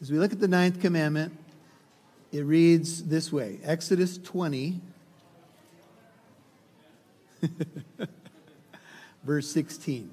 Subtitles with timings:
[0.00, 1.36] As we look at the ninth commandment,
[2.32, 4.80] it reads this way Exodus 20,
[9.24, 10.10] verse 16.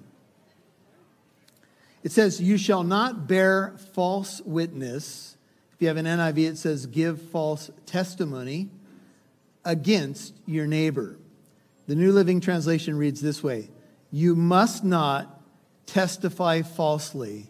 [2.03, 5.37] It says, You shall not bear false witness.
[5.73, 8.69] If you have an NIV, it says, Give false testimony
[9.65, 11.17] against your neighbor.
[11.87, 13.69] The New Living Translation reads this way
[14.11, 15.41] You must not
[15.85, 17.49] testify falsely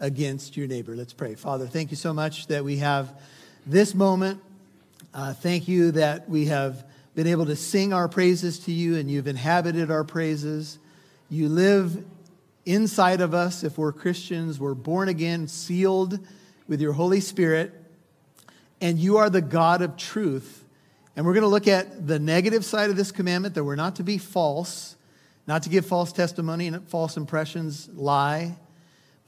[0.00, 0.96] against your neighbor.
[0.96, 1.34] Let's pray.
[1.34, 3.12] Father, thank you so much that we have
[3.66, 4.40] this moment.
[5.12, 9.10] Uh, thank you that we have been able to sing our praises to you and
[9.10, 10.78] you've inhabited our praises.
[11.28, 12.04] You live
[12.64, 14.58] inside of us if we're Christians.
[14.58, 16.18] We're born again, sealed
[16.66, 17.74] with your Holy Spirit,
[18.80, 20.64] and you are the God of truth.
[21.16, 23.96] And we're going to look at the negative side of this commandment that we're not
[23.96, 24.96] to be false,
[25.46, 28.56] not to give false testimony and false impressions, lie.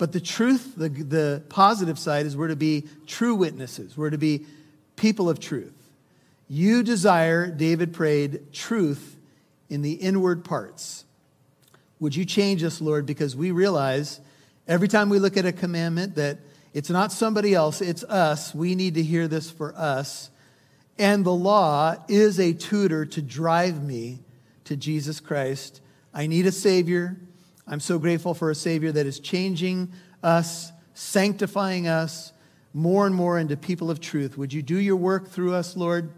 [0.02, 3.96] But the truth, the, the positive side, is we're to be true witnesses.
[3.96, 4.46] We're to be
[4.96, 5.76] people of truth.
[6.48, 9.16] You desire, David prayed, truth
[9.70, 11.04] in the inward parts.
[12.00, 13.06] Would you change us, Lord?
[13.06, 14.18] Because we realize
[14.66, 16.38] every time we look at a commandment that
[16.74, 18.52] it's not somebody else, it's us.
[18.52, 20.30] We need to hear this for us.
[20.98, 24.18] And the law is a tutor to drive me
[24.64, 25.80] to Jesus Christ.
[26.12, 27.18] I need a Savior.
[27.72, 32.34] I'm so grateful for a Savior that is changing us, sanctifying us
[32.74, 34.36] more and more into people of truth.
[34.36, 36.10] Would you do your work through us, Lord?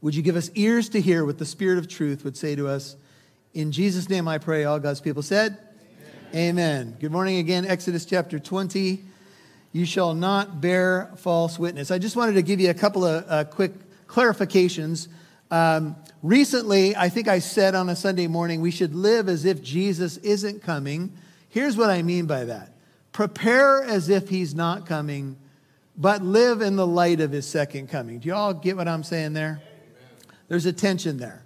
[0.00, 2.68] Would you give us ears to hear what the Spirit of truth would say to
[2.68, 2.94] us?
[3.52, 5.58] In Jesus' name I pray, all God's people said,
[6.32, 6.50] Amen.
[6.50, 6.96] Amen.
[7.00, 9.02] Good morning again, Exodus chapter 20.
[9.72, 11.90] You shall not bear false witness.
[11.90, 13.72] I just wanted to give you a couple of uh, quick
[14.06, 15.08] clarifications.
[15.50, 19.62] Um, recently, I think I said on a Sunday morning, we should live as if
[19.62, 21.12] Jesus isn't coming.
[21.48, 22.72] Here's what I mean by that
[23.12, 25.36] prepare as if he's not coming,
[25.96, 28.20] but live in the light of his second coming.
[28.20, 29.60] Do you all get what I'm saying there?
[30.48, 31.42] There's a tension there.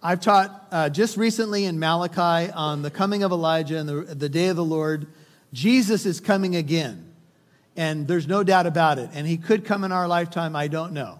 [0.00, 4.28] I've taught uh, just recently in Malachi on the coming of Elijah and the, the
[4.28, 5.06] day of the Lord.
[5.52, 7.12] Jesus is coming again,
[7.76, 9.10] and there's no doubt about it.
[9.12, 11.18] And he could come in our lifetime, I don't know.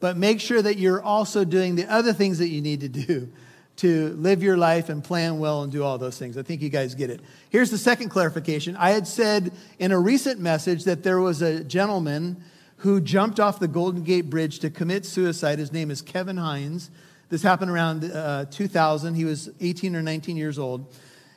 [0.00, 3.30] But make sure that you're also doing the other things that you need to do
[3.76, 6.36] to live your life and plan well and do all those things.
[6.36, 7.20] I think you guys get it.
[7.50, 8.76] Here's the second clarification.
[8.76, 12.42] I had said in a recent message that there was a gentleman
[12.78, 15.58] who jumped off the Golden Gate Bridge to commit suicide.
[15.58, 16.90] His name is Kevin Hines.
[17.28, 19.14] This happened around uh, 2000.
[19.14, 20.92] He was 18 or 19 years old.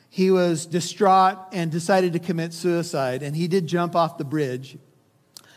[0.08, 4.76] He was distraught and decided to commit suicide, and he did jump off the bridge.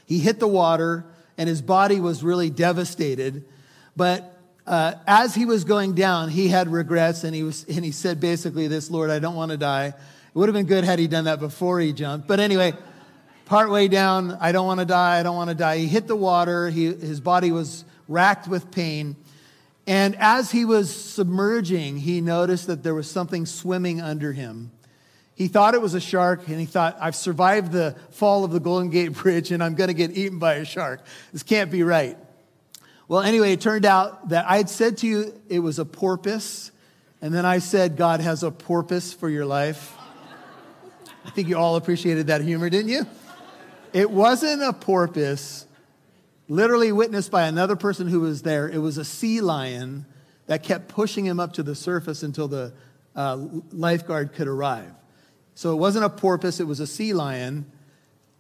[0.06, 1.06] He hit the water,
[1.38, 3.46] and his body was really devastated.
[3.96, 4.38] But
[4.68, 8.20] uh, as he was going down, he had regrets, and he, was, and he said
[8.20, 9.88] basically this Lord, I don't want to die.
[9.88, 9.94] It
[10.34, 12.28] would have been good had he done that before he jumped.
[12.28, 12.74] But anyway,
[13.46, 15.78] partway down, I don't want to die, I don't want to die.
[15.78, 19.16] He hit the water, he, his body was racked with pain.
[19.88, 24.72] And as he was submerging, he noticed that there was something swimming under him.
[25.36, 28.60] He thought it was a shark, and he thought, I've survived the fall of the
[28.62, 31.06] Golden Gate Bridge, and I'm going to get eaten by a shark.
[31.34, 32.18] This can't be right.
[33.08, 36.72] Well, anyway, it turned out that I had said to you it was a porpoise,
[37.22, 39.96] and then I said, God has a porpoise for your life.
[41.26, 43.06] I think you all appreciated that humor, didn't you?
[43.92, 45.66] It wasn't a porpoise,
[46.48, 48.70] literally witnessed by another person who was there.
[48.70, 50.06] It was a sea lion
[50.48, 52.74] that kept pushing him up to the surface until the
[53.16, 53.38] uh,
[53.72, 54.92] lifeguard could arrive.
[55.56, 57.66] So it wasn't a porpoise, it was a sea lion,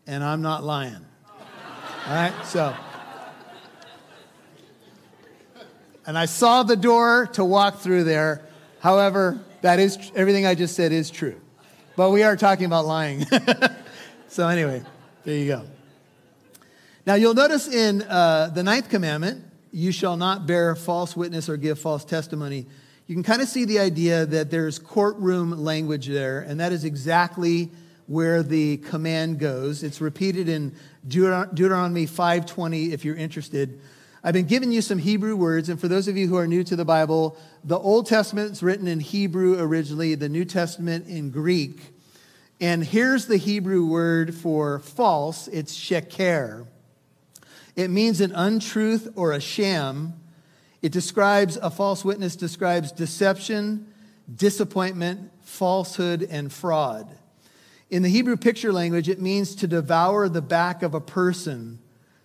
[0.05, 1.05] and I'm not lying.
[2.07, 2.75] All right, so.
[6.05, 8.45] And I saw the door to walk through there.
[8.79, 11.41] However, that is everything I just said is true.
[11.95, 13.25] But we are talking about lying.
[14.27, 14.83] so, anyway.
[15.23, 15.65] There you go.
[17.07, 21.57] Now, you'll notice in uh, the ninth commandment, you shall not bear false witness or
[21.57, 22.67] give false testimony.
[23.07, 26.83] You can kind of see the idea that there's courtroom language there, and that is
[26.83, 27.69] exactly
[28.07, 29.83] where the command goes.
[29.83, 30.73] It's repeated in
[31.07, 33.79] Deuteronomy 5:20 if you're interested.
[34.23, 36.63] I've been giving you some Hebrew words, and for those of you who are new
[36.63, 41.29] to the Bible, the Old Testament is written in Hebrew originally, the New Testament in
[41.29, 41.93] Greek.
[42.59, 46.65] And here's the Hebrew word for false it's sheker.
[47.75, 50.13] It means an untruth or a sham.
[50.85, 53.87] It describes, a false witness describes deception,
[54.31, 57.09] disappointment, falsehood, and fraud.
[57.89, 61.79] In the Hebrew picture language, it means to devour the back of a person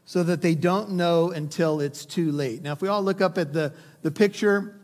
[0.05, 2.61] so that they don't know until it's too late.
[2.61, 3.73] Now, if we all look up at the,
[4.03, 4.79] the picture,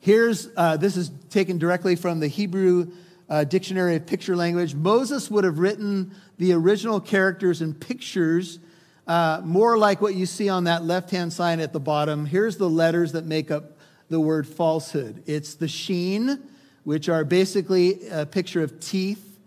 [0.00, 2.90] here's uh, this is taken directly from the Hebrew
[3.28, 8.58] uh, Dictionary of Picture Language, Moses would have written the original characters and pictures,
[9.06, 12.26] uh, more like what you see on that left hand side at the bottom.
[12.26, 13.72] Here's the letters that make up
[14.08, 16.40] the word falsehood it's the sheen,
[16.84, 19.38] which are basically a picture of teeth,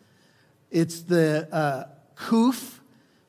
[0.72, 1.84] it's the uh,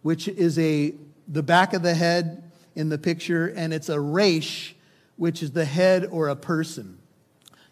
[0.02, 0.94] which is a,
[1.28, 2.42] the back of the head
[2.74, 4.74] in the picture, and it's a resh,
[5.16, 6.98] which is the head or a person.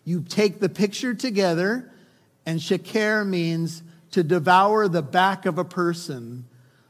[0.04, 1.90] You take the picture together,
[2.46, 3.82] and sheker means
[4.12, 6.46] to devour the back of a person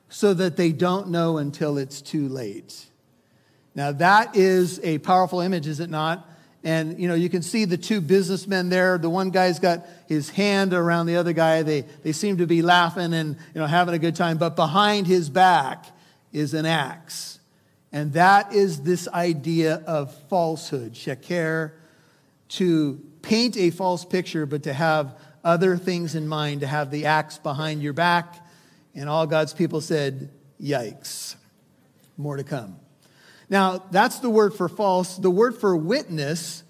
[0.09, 2.87] so that they don't know until it's too late.
[3.75, 6.29] Now, that is a powerful image, is it not?
[6.65, 8.99] And, you know, you can see the two businessmen there.
[8.99, 11.63] The one guy's got his hand around the other guy.
[11.63, 14.39] They, they seem to be laughing and, you know, having a good time.
[14.39, 15.85] But behind his back
[16.33, 17.39] is an axe.
[17.93, 21.73] And that is this idea of falsehood, sheker,
[22.49, 27.07] to paint a false picture, but to have other things in mind, to have the
[27.07, 28.45] axe behind your back.
[28.99, 30.29] And all God's people said,
[30.61, 31.37] yikes.
[32.17, 32.81] More to come.
[33.49, 35.17] Now, that's the word for false.
[35.17, 36.65] The word for witness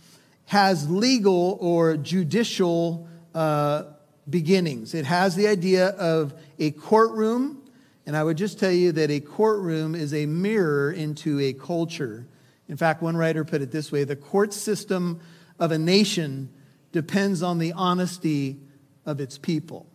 [0.44, 3.84] has legal or judicial uh,
[4.28, 4.92] beginnings.
[4.92, 7.62] It has the idea of a courtroom,
[8.04, 12.26] and I would just tell you that a courtroom is a mirror into a culture.
[12.68, 15.20] In fact, one writer put it this way the court system
[15.58, 16.50] of a nation
[16.92, 18.58] depends on the honesty
[19.06, 19.86] of its people.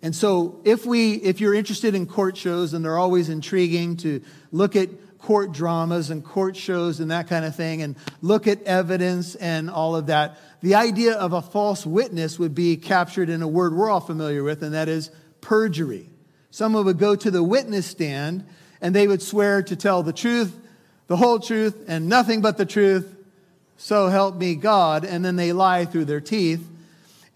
[0.00, 4.22] And so, if we, if you're interested in court shows, and they're always intriguing to
[4.52, 8.62] look at court dramas and court shows and that kind of thing and look at
[8.62, 10.38] evidence and all of that.
[10.60, 14.42] The idea of a false witness would be captured in a word we're all familiar
[14.42, 15.10] with, and that is
[15.40, 16.08] perjury.
[16.50, 18.46] Someone would go to the witness stand
[18.80, 20.58] and they would swear to tell the truth,
[21.08, 23.14] the whole truth, and nothing but the truth.
[23.76, 25.04] So help me God.
[25.04, 26.66] And then they lie through their teeth.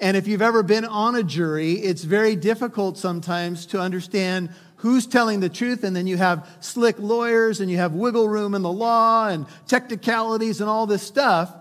[0.03, 5.07] And if you've ever been on a jury, it's very difficult sometimes to understand who's
[5.07, 8.63] telling the truth, and then you have slick lawyers and you have wiggle room in
[8.63, 11.55] the law and technicalities and all this stuff.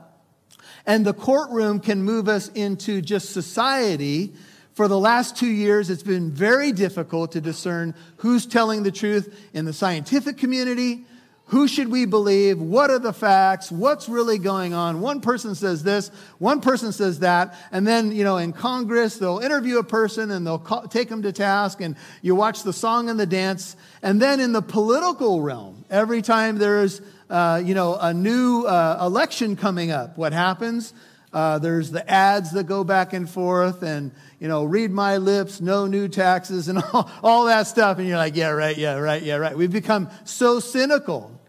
[0.88, 4.34] And the courtroom can move us into just society.
[4.74, 9.38] For the last two years, it's been very difficult to discern who's telling the truth
[9.54, 11.06] in the scientific community
[11.52, 12.62] who should we believe?
[12.62, 13.70] What are the facts?
[13.70, 15.02] What's really going on?
[15.02, 19.40] One person says this, one person says that, and then, you know, in Congress, they'll
[19.40, 23.10] interview a person and they'll call, take them to task, and you watch the song
[23.10, 23.76] and the dance.
[24.02, 29.00] And then in the political realm, every time there's, uh, you know, a new uh,
[29.02, 30.94] election coming up, what happens?
[31.34, 35.60] Uh, there's the ads that go back and forth, and you know, read my lips,
[35.60, 38.00] no new taxes, and all, all that stuff.
[38.00, 39.58] And you're like, yeah, right, yeah, right, yeah, right.
[39.58, 41.41] We've become so cynical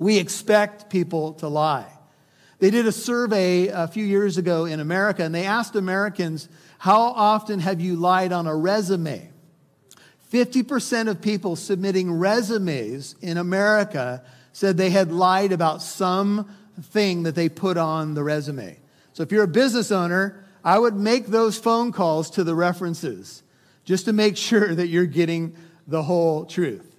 [0.00, 1.86] we expect people to lie.
[2.58, 6.48] They did a survey a few years ago in America, and they asked Americans,
[6.78, 9.30] How often have you lied on a resume?
[10.32, 16.50] 50% of people submitting resumes in America said they had lied about some
[16.80, 18.78] thing that they put on the resume.
[19.12, 23.42] So if you're a business owner, I would make those phone calls to the references
[23.84, 25.56] just to make sure that you're getting
[25.86, 26.89] the whole truth.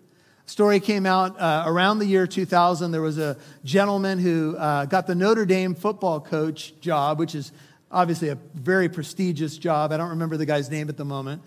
[0.46, 2.92] Story came out uh, around the year 2000.
[2.92, 7.52] There was a gentleman who uh, got the Notre Dame football coach job, which is
[7.92, 9.92] obviously a very prestigious job.
[9.92, 11.42] I don't remember the guy's name at the moment.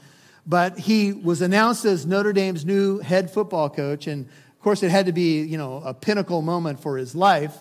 [0.47, 4.07] But he was announced as Notre Dame's new head football coach.
[4.07, 7.57] And of course, it had to be, you know, a pinnacle moment for his life.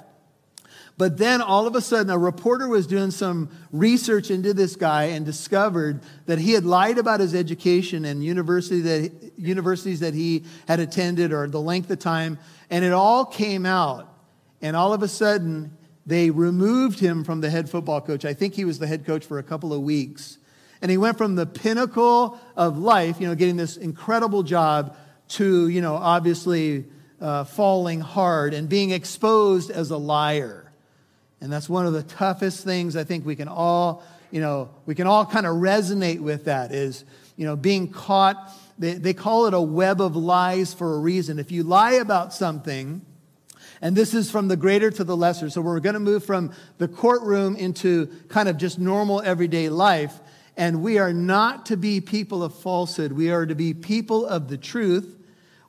[0.97, 5.05] But then all of a sudden, a reporter was doing some research into this guy
[5.05, 10.43] and discovered that he had lied about his education and university that, universities that he
[10.67, 12.37] had attended or the length of time.
[12.69, 14.07] And it all came out.
[14.61, 18.23] And all of a sudden, they removed him from the head football coach.
[18.23, 20.37] I think he was the head coach for a couple of weeks.
[20.81, 24.95] And he went from the pinnacle of life, you know, getting this incredible job,
[25.29, 26.85] to, you know, obviously
[27.19, 30.71] uh, falling hard and being exposed as a liar.
[31.43, 34.95] And that's one of the toughest things I think we can all, you know, we
[34.95, 37.03] can all kind of resonate with that is,
[37.35, 38.49] you know, being caught.
[38.79, 41.39] They, they call it a web of lies for a reason.
[41.39, 43.01] If you lie about something,
[43.81, 45.49] and this is from the greater to the lesser.
[45.49, 50.17] So we're going to move from the courtroom into kind of just normal everyday life.
[50.55, 53.11] And we are not to be people of falsehood.
[53.11, 55.17] We are to be people of the truth.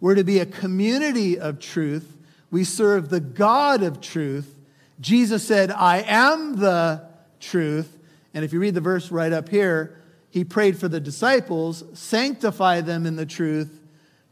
[0.00, 2.16] We're to be a community of truth.
[2.52, 4.54] We serve the God of truth.
[5.00, 7.08] Jesus said, I am the
[7.40, 7.98] truth.
[8.32, 12.80] And if you read the verse right up here, he prayed for the disciples, sanctify
[12.80, 13.80] them in the truth.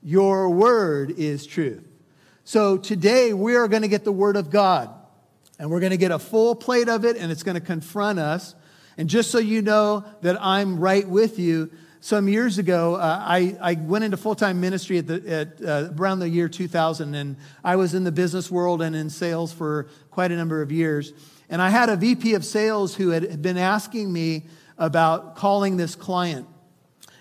[0.02, 1.86] Your word is truth.
[2.44, 4.90] So today we are going to get the word of God
[5.58, 8.18] and we're going to get a full plate of it and it's going to confront
[8.18, 8.56] us.
[8.98, 11.70] And just so you know that I'm right with you,
[12.02, 15.92] some years ago, uh, I, I went into full time ministry at the, at, uh,
[15.96, 19.86] around the year 2000, and I was in the business world and in sales for
[20.10, 21.12] quite a number of years.
[21.48, 24.46] And I had a VP of sales who had been asking me
[24.78, 26.48] about calling this client.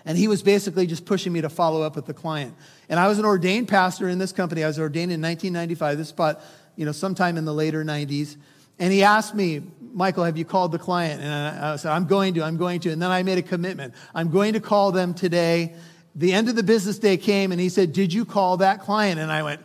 [0.04, 2.56] And he was basically just pushing me to follow up with the client.
[2.88, 4.64] And I was an ordained pastor in this company.
[4.64, 6.40] I was ordained in 1995, this spot,
[6.74, 8.36] you know, sometime in the later 90s.
[8.80, 9.62] And he asked me,
[9.92, 11.22] Michael, have you called the client?
[11.22, 12.90] And I said, I'm going to, I'm going to.
[12.90, 13.94] And then I made a commitment.
[14.14, 15.74] I'm going to call them today.
[16.14, 19.20] The end of the business day came and he said, Did you call that client?
[19.20, 19.60] And I went,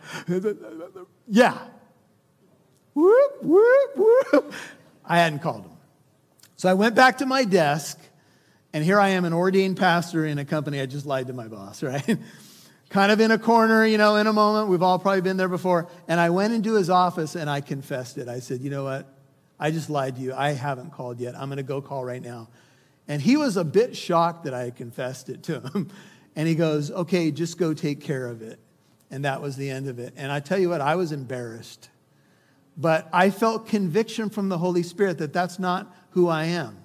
[1.26, 1.58] Yeah.
[2.94, 4.52] Whoop, whoop, whoop.
[5.04, 5.72] I hadn't called him.
[6.56, 7.98] So I went back to my desk,
[8.72, 10.80] and here I am, an ordained pastor in a company.
[10.80, 12.18] I just lied to my boss, right?
[12.90, 14.68] kind of in a corner, you know, in a moment.
[14.68, 15.88] We've all probably been there before.
[16.08, 18.28] And I went into his office and I confessed it.
[18.28, 19.06] I said, You know what?
[19.58, 20.34] I just lied to you.
[20.34, 21.34] I haven't called yet.
[21.34, 22.48] I'm going to go call right now.
[23.08, 25.90] And he was a bit shocked that I confessed it to him.
[26.36, 28.60] And he goes, Okay, just go take care of it.
[29.10, 30.14] And that was the end of it.
[30.16, 31.90] And I tell you what, I was embarrassed.
[32.76, 36.78] But I felt conviction from the Holy Spirit that that's not who I am.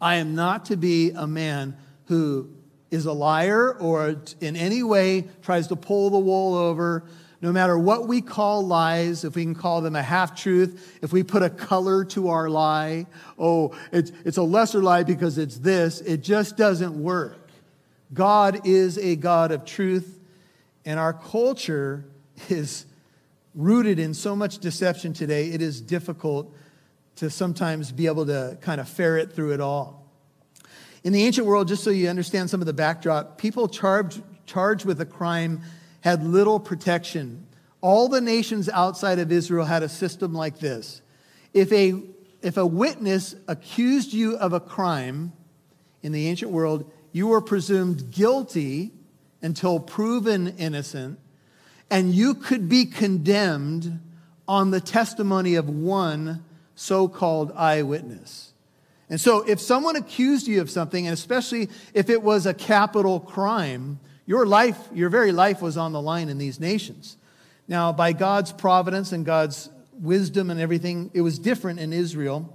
[0.00, 1.76] I am not to be a man
[2.06, 2.50] who
[2.90, 7.04] is a liar or in any way tries to pull the wool over,
[7.46, 11.12] no matter what we call lies, if we can call them a half truth, if
[11.12, 13.06] we put a color to our lie,
[13.38, 17.38] oh, it's, it's a lesser lie because it's this, it just doesn't work.
[18.12, 20.18] God is a God of truth,
[20.84, 22.04] and our culture
[22.48, 22.84] is
[23.54, 26.52] rooted in so much deception today, it is difficult
[27.14, 30.04] to sometimes be able to kind of ferret through it all.
[31.04, 34.84] In the ancient world, just so you understand some of the backdrop, people charged, charged
[34.84, 35.60] with a crime
[36.06, 37.44] had little protection.
[37.80, 41.02] All the nations outside of Israel had a system like this.
[41.52, 42.00] If a,
[42.42, 45.32] if a witness accused you of a crime
[46.04, 48.92] in the ancient world, you were presumed guilty
[49.42, 51.18] until proven innocent,
[51.90, 53.98] and you could be condemned
[54.46, 56.44] on the testimony of one
[56.76, 58.52] so called eyewitness.
[59.10, 63.18] And so, if someone accused you of something, and especially if it was a capital
[63.18, 67.16] crime, your life, your very life was on the line in these nations.
[67.68, 72.52] Now, by God's providence and God's wisdom and everything, it was different in Israel.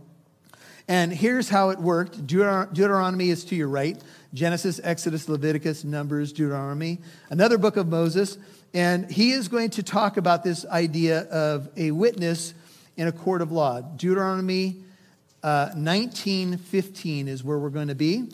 [0.88, 4.02] And here's how it worked Deuteronomy is to your right
[4.34, 7.00] Genesis, Exodus, Leviticus, Numbers, Deuteronomy,
[7.30, 8.38] another book of Moses.
[8.74, 12.54] And he is going to talk about this idea of a witness
[12.96, 13.82] in a court of law.
[13.82, 14.78] Deuteronomy
[15.44, 18.30] uh, 1915 is where we're going to be.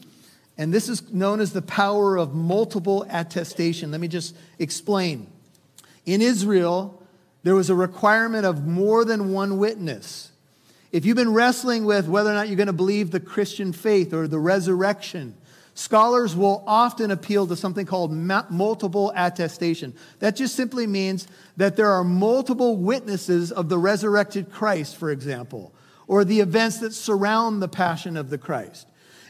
[0.57, 3.91] And this is known as the power of multiple attestation.
[3.91, 5.27] Let me just explain.
[6.05, 7.01] In Israel,
[7.43, 10.31] there was a requirement of more than one witness.
[10.91, 14.13] If you've been wrestling with whether or not you're going to believe the Christian faith
[14.13, 15.35] or the resurrection,
[15.75, 19.93] scholars will often appeal to something called multiple attestation.
[20.19, 25.73] That just simply means that there are multiple witnesses of the resurrected Christ, for example
[26.07, 28.87] or the events that surround the passion of the Christ.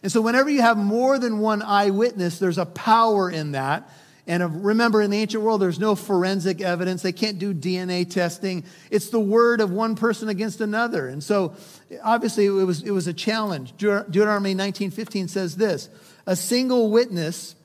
[0.07, 3.89] And so, whenever you have more than one eyewitness, there's a power in that.
[4.25, 7.01] And remember, in the ancient world, there's no forensic evidence.
[7.01, 8.63] They can't do DNA testing.
[8.89, 11.09] It's the word of one person against another.
[11.09, 11.55] And so,
[12.01, 13.75] obviously, it was, it was a challenge.
[13.75, 15.89] Deuteronomy 19:15 says this:
[16.25, 17.55] "A single witness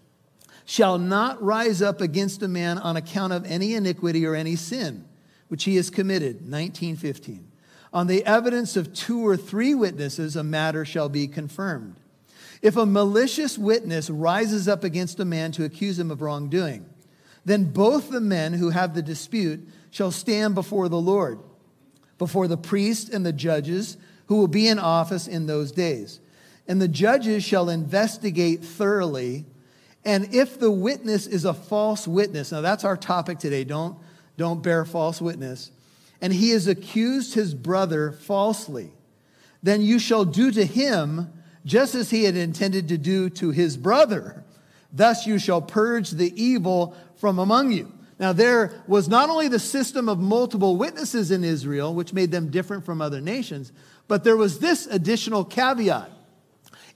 [0.65, 5.05] shall not rise up against a man on account of any iniquity or any sin
[5.47, 7.53] which he has committed." 1915.
[7.93, 12.01] On the evidence of two or three witnesses, a matter shall be confirmed.
[12.63, 16.87] If a malicious witness rises up against a man to accuse him of wrongdoing,
[17.45, 21.41] then both the men who have the dispute shall stand before the Lord,
[22.19, 26.21] before the priest and the judges who will be in office in those days.
[26.69, 29.45] And the judges shall investigate thoroughly.
[30.05, 33.99] And if the witness is a false witness, now that's our topic today, don't,
[34.37, 35.73] don't bear false witness
[36.23, 38.93] and he has accused his brother falsely,
[39.61, 41.31] then you shall do to him
[41.65, 44.45] just as he had intended to do to his brother.
[44.93, 47.93] Thus you shall purge the evil from among you.
[48.19, 52.51] Now, there was not only the system of multiple witnesses in Israel, which made them
[52.51, 53.73] different from other nations,
[54.07, 56.11] but there was this additional caveat.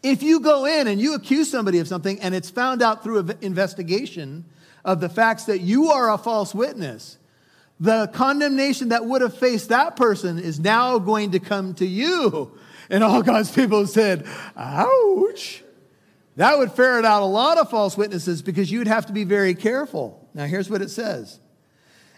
[0.02, 3.18] If you go in and you accuse somebody of something and it's found out through
[3.20, 4.44] an investigation
[4.84, 7.18] of the facts that you are a false witness,
[7.80, 12.56] the condemnation that would have faced that person is now going to come to you.
[12.90, 14.26] And all God's people said,
[14.56, 15.62] ouch.
[16.36, 19.54] That would ferret out a lot of false witnesses because you'd have to be very
[19.54, 20.28] careful.
[20.34, 21.40] Now, here's what it says.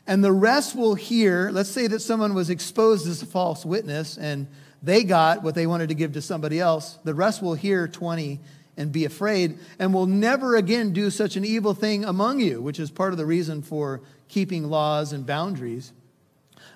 [0.07, 4.17] And the rest will hear, let's say that someone was exposed as a false witness
[4.17, 4.49] and
[4.83, 6.99] they got what they wanted to give to somebody else.
[7.05, 8.41] The rest will hear 20
[8.77, 12.79] and be afraid, and will never again do such an evil thing among you, which
[12.79, 15.93] is part of the reason for keeping laws and boundaries.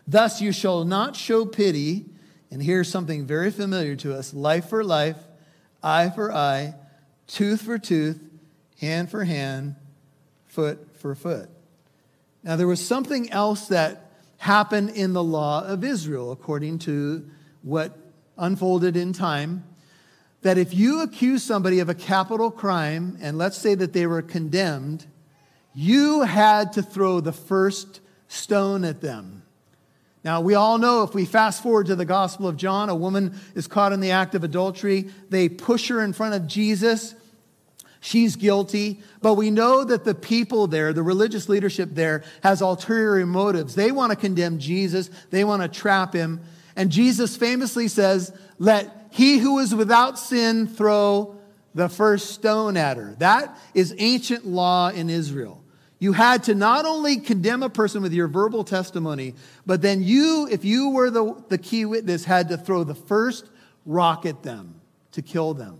[0.04, 2.06] Thus, you shall not show pity.
[2.52, 5.16] And here's something very familiar to us life for life,
[5.82, 6.74] eye for eye,
[7.26, 8.20] tooth for tooth,
[8.78, 9.74] hand for hand,
[10.44, 11.48] foot for foot.
[12.42, 17.26] Now, there was something else that happened in the law of Israel, according to
[17.62, 17.96] what
[18.36, 19.64] unfolded in time.
[20.42, 24.20] That if you accuse somebody of a capital crime, and let's say that they were
[24.20, 25.06] condemned,
[25.72, 29.41] you had to throw the first stone at them.
[30.24, 33.34] Now, we all know if we fast forward to the Gospel of John, a woman
[33.54, 35.10] is caught in the act of adultery.
[35.30, 37.14] They push her in front of Jesus.
[38.00, 39.00] She's guilty.
[39.20, 43.74] But we know that the people there, the religious leadership there, has ulterior motives.
[43.74, 46.40] They want to condemn Jesus, they want to trap him.
[46.76, 51.36] And Jesus famously says, Let he who is without sin throw
[51.74, 53.14] the first stone at her.
[53.18, 55.61] That is ancient law in Israel.
[56.02, 60.48] You had to not only condemn a person with your verbal testimony, but then you,
[60.50, 63.48] if you were the, the key witness, had to throw the first
[63.86, 64.80] rock at them
[65.12, 65.78] to kill them.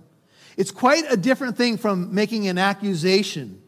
[0.56, 3.60] It's quite a different thing from making an accusation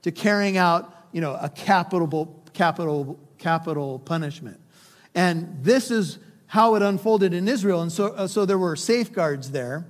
[0.00, 4.58] to carrying out, you know, a capital, capital, capital punishment.
[5.14, 7.82] And this is how it unfolded in Israel.
[7.82, 9.84] And so, uh, so there were safeguards there.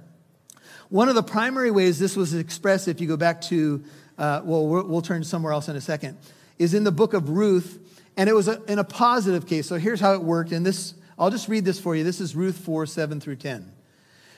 [0.89, 3.85] One of the primary ways this was expressed, if you go back to,
[4.19, 6.19] uh, well, we'll turn somewhere else in a second,
[6.59, 7.79] is in the book of Ruth.
[8.17, 9.69] And it was a, in a positive case.
[9.69, 10.51] So here's how it worked.
[10.51, 12.03] And this, I'll just read this for you.
[12.03, 13.73] This is Ruth 4 7 through 10.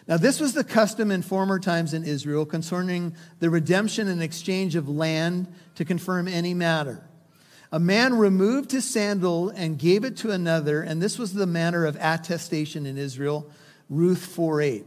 [0.06, 4.74] Now, this was the custom in former times in Israel concerning the redemption and exchange
[4.74, 5.46] of land
[5.76, 7.02] to confirm any matter.
[7.72, 11.86] A man removed his sandal and gave it to another, and this was the manner
[11.86, 13.48] of attestation in Israel,
[13.88, 14.86] Ruth 4 8.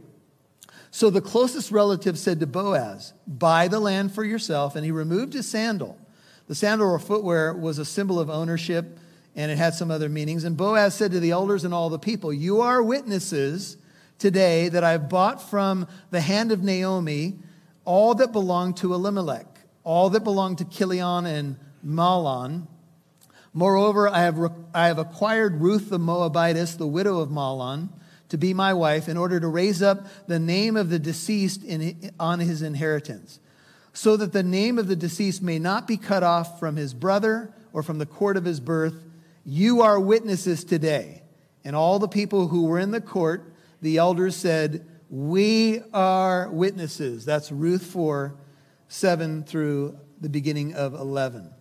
[0.94, 5.32] So the closest relative said to Boaz, Buy the land for yourself, and he removed
[5.32, 5.98] his sandal.
[6.46, 8.96] The sandal or footwear was a symbol of ownership,
[9.34, 10.44] and it had some other meanings.
[10.44, 13.76] And Boaz said to the elders and all the people, You are witnesses
[14.20, 17.40] today that I've bought from the hand of Naomi
[17.84, 19.48] all that belonged to Elimelech,
[19.82, 22.68] all that belonged to Chilion and Mahlon.
[23.52, 24.38] Moreover, I have,
[24.72, 27.88] I have acquired Ruth the Moabitess, the widow of Mahlon,
[28.34, 32.10] to be my wife in order to raise up the name of the deceased in,
[32.18, 33.38] on his inheritance,
[33.92, 37.54] so that the name of the deceased may not be cut off from his brother
[37.72, 38.94] or from the court of his birth.
[39.46, 41.22] You are witnesses today.
[41.64, 47.24] And all the people who were in the court the elders said, We are witnesses.
[47.24, 48.34] That's Ruth 4
[48.88, 51.52] 7 through the beginning of 11.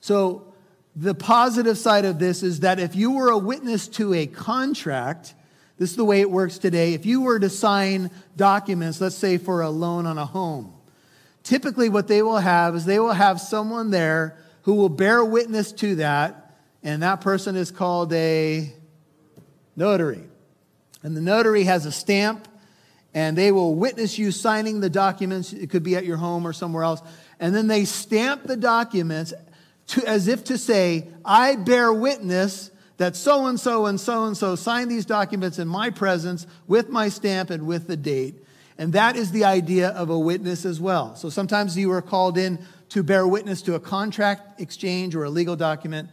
[0.00, 0.52] So,
[0.94, 5.34] the positive side of this is that if you were a witness to a contract,
[5.80, 6.92] this is the way it works today.
[6.92, 10.74] If you were to sign documents, let's say for a loan on a home,
[11.42, 15.72] typically what they will have is they will have someone there who will bear witness
[15.72, 18.70] to that, and that person is called a
[19.74, 20.20] notary.
[21.02, 22.46] And the notary has a stamp,
[23.14, 25.54] and they will witness you signing the documents.
[25.54, 27.00] It could be at your home or somewhere else.
[27.40, 29.32] And then they stamp the documents
[29.86, 34.36] to, as if to say, I bear witness that so and so and so and
[34.36, 38.34] so signed these documents in my presence with my stamp and with the date.
[38.76, 41.16] And that is the idea of a witness as well.
[41.16, 42.58] So sometimes you are called in
[42.90, 46.10] to bear witness to a contract exchange or a legal document.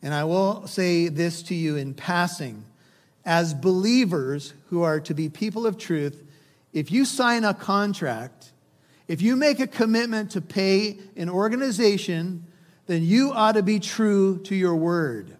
[0.00, 2.64] And I will say this to you in passing
[3.24, 6.22] as believers who are to be people of truth,
[6.72, 8.52] if you sign a contract,
[9.08, 12.44] if you make a commitment to pay an organization,
[12.86, 15.34] then you ought to be true to your word.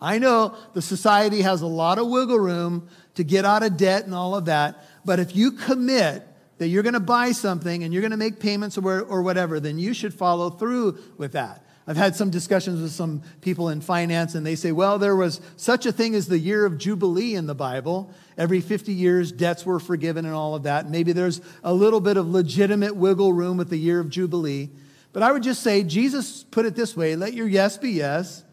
[0.00, 4.04] I know the society has a lot of wiggle room to get out of debt
[4.04, 6.26] and all of that, but if you commit
[6.58, 9.78] that you're going to buy something and you're going to make payments or, whatever, then
[9.78, 11.64] you should follow through with that.
[11.86, 15.42] I've had some discussions with some people in finance, and they say, well, there was
[15.56, 18.10] such a thing as the year of Jubilee in the Bible.
[18.38, 20.88] Every 50 years, debts were forgiven and all of that.
[20.88, 24.70] Maybe there's a little bit of legitimate wiggle room with the year of Jubilee.
[25.12, 28.44] But I would just say, Jesus put it this way let your yes be yes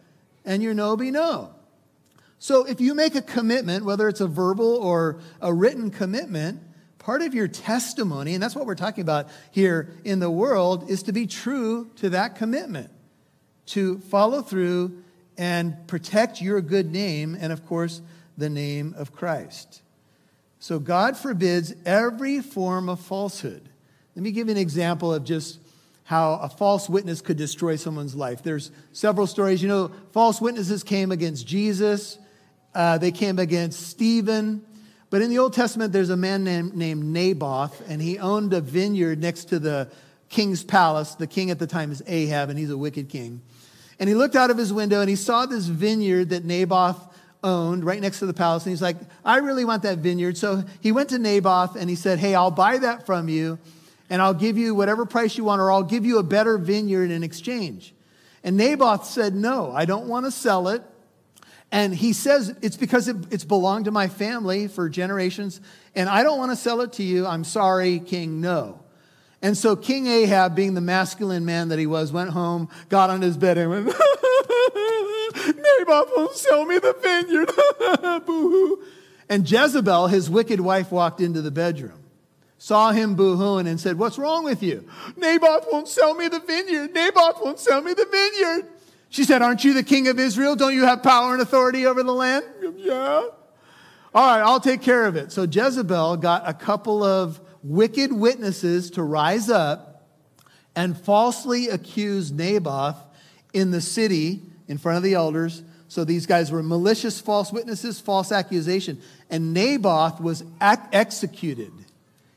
[0.45, 1.53] and your no be no.
[2.39, 6.61] So if you make a commitment, whether it's a verbal or a written commitment,
[6.97, 11.03] part of your testimony, and that's what we're talking about here in the world, is
[11.03, 12.89] to be true to that commitment
[13.67, 15.03] to follow through
[15.37, 18.01] and protect your good name and, of course,
[18.37, 19.81] the name of Christ.
[20.59, 23.69] So God forbids every form of falsehood.
[24.15, 25.59] Let me give you an example of just
[26.03, 28.43] how a false witness could destroy someone's life.
[28.43, 29.61] There's several stories.
[29.61, 32.17] You know, false witnesses came against Jesus,
[32.73, 34.65] uh, they came against Stephen.
[35.09, 38.61] But in the Old Testament, there's a man named, named Naboth, and he owned a
[38.61, 39.89] vineyard next to the
[40.29, 41.15] king's palace.
[41.15, 43.41] The king at the time is Ahab, and he's a wicked king.
[43.99, 46.97] And he looked out of his window and he saw this vineyard that Naboth
[47.43, 48.65] owned right next to the palace.
[48.65, 50.37] And he's like, I really want that vineyard.
[50.37, 53.59] So he went to Naboth and he said, Hey, I'll buy that from you
[54.11, 57.11] and I'll give you whatever price you want, or I'll give you a better vineyard
[57.11, 57.95] in exchange.
[58.43, 60.83] And Naboth said, No, I don't want to sell it.
[61.71, 65.61] And he says, It's because it, it's belonged to my family for generations,
[65.95, 67.25] and I don't want to sell it to you.
[67.25, 68.83] I'm sorry, King, no.
[69.41, 73.21] And so King Ahab, being the masculine man that he was, went home, got on
[73.21, 73.85] his bed, and went,
[75.47, 77.47] Naboth won't sell me the vineyard.
[78.25, 78.83] Boo-hoo.
[79.29, 82.00] And Jezebel, his wicked wife, walked into the bedroom,
[82.61, 84.87] saw him boo-hooing, and said, What's wrong with you?
[85.17, 86.93] Naboth won't sell me the vineyard.
[86.93, 88.71] Naboth won't sell me the vineyard.
[89.09, 90.55] She said, Aren't you the king of Israel?
[90.55, 92.45] Don't you have power and authority over the land?
[92.75, 92.93] Yeah.
[92.93, 93.33] All
[94.13, 95.31] right, I'll take care of it.
[95.31, 100.05] So Jezebel got a couple of wicked witnesses to rise up
[100.75, 102.97] and falsely accuse Naboth
[103.53, 105.63] in the city in front of the elders.
[105.87, 109.01] So these guys were malicious false witnesses, false accusation.
[109.31, 111.71] And Naboth was ac- executed.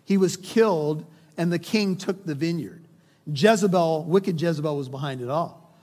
[0.04, 1.04] He was killed,
[1.36, 2.84] and the king took the vineyard.
[3.26, 5.74] Jezebel, wicked Jezebel, was behind it all.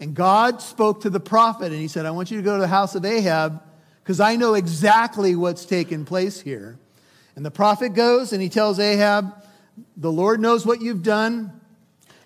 [0.00, 2.60] And God spoke to the prophet, and he said, I want you to go to
[2.60, 3.62] the house of Ahab
[4.02, 6.78] because I know exactly what's taken place here.
[7.36, 9.34] And the prophet goes and he tells Ahab,
[9.96, 11.58] The Lord knows what you've done,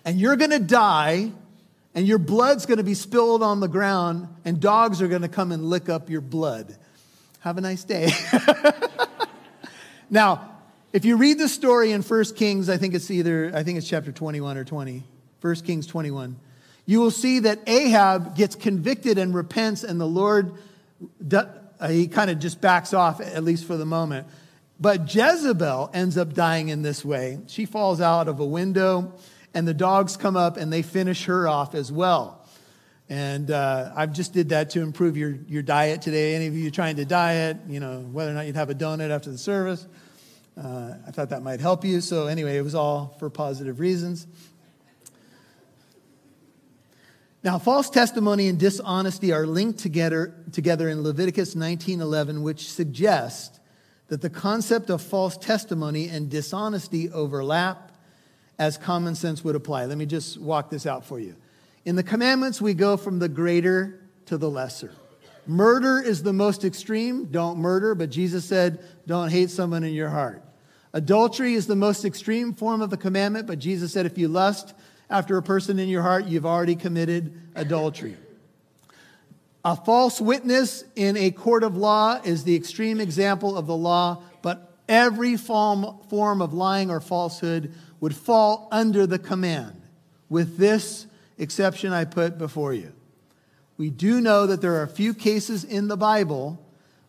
[0.05, 1.33] and you're going to die
[1.95, 5.29] and your blood's going to be spilled on the ground, and dogs are going to
[5.29, 6.77] come and lick up your blood.
[7.41, 8.11] Have a nice day.
[10.11, 10.58] now,
[10.93, 13.89] if you read the story in 1 Kings, I think it's either, I think it's
[13.89, 15.05] chapter 21 or 20,
[15.41, 16.37] 1 Kings 21,
[16.87, 20.55] you will see that Ahab gets convicted and repents, and the Lord,
[21.87, 24.27] he kind of just backs off, at least for the moment.
[24.81, 27.41] But Jezebel ends up dying in this way.
[27.49, 29.13] She falls out of a window
[29.53, 32.47] and the dogs come up and they finish her off as well.
[33.09, 36.35] And uh, I've just did that to improve your, your diet today.
[36.35, 39.11] Any of you trying to diet, you know, whether or not you'd have a donut
[39.11, 39.87] after the service,
[40.59, 42.01] uh, I thought that might help you.
[42.01, 44.27] So anyway, it was all for positive reasons.
[47.45, 53.61] Now, false testimony and dishonesty are linked together, together in Leviticus 19:11, which suggests
[54.09, 57.93] that the concept of false testimony and dishonesty overlap
[58.59, 59.87] as common sense would apply.
[59.87, 61.37] Let me just walk this out for you.
[61.85, 64.93] In the commandments, we go from the greater to the lesser.
[65.47, 67.27] Murder is the most extreme.
[67.27, 70.43] Don't murder, but Jesus said, don't hate someone in your heart.
[70.93, 74.75] Adultery is the most extreme form of the commandment, but Jesus said, if you lust
[75.11, 78.17] after a person in your heart, you've already committed adultery.
[79.65, 84.23] A false witness in a court of law is the extreme example of the law,
[84.41, 89.83] but every form, form of lying or falsehood would fall under the command,
[90.29, 92.93] with this exception I put before you.
[93.77, 96.65] We do know that there are a few cases in the Bible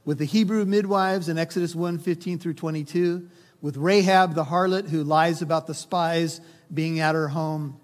[0.05, 3.29] with the Hebrew midwives in Exodus 1 15 through 22,
[3.61, 6.41] with Rahab the harlot who lies about the spies
[6.73, 7.79] being at her home.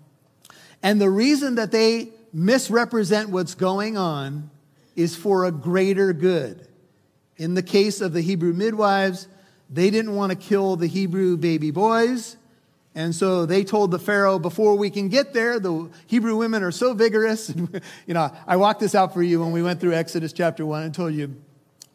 [0.82, 4.50] And the reason that they misrepresent what's going on
[4.96, 6.68] is for a greater good.
[7.38, 9.28] In the case of the Hebrew midwives,
[9.70, 12.38] they didn't want to kill the Hebrew baby boys.
[12.94, 16.72] And so they told the Pharaoh, before we can get there, the Hebrew women are
[16.72, 17.54] so vigorous.
[18.08, 20.84] you know, I walked this out for you when we went through Exodus chapter 1
[20.84, 21.36] and told you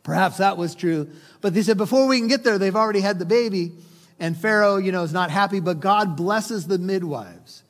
[0.03, 1.09] perhaps that was true.
[1.41, 3.73] But they said, before we can get there, they've already had the baby.
[4.19, 7.63] And Pharaoh, you know, is not happy, but God blesses the midwives,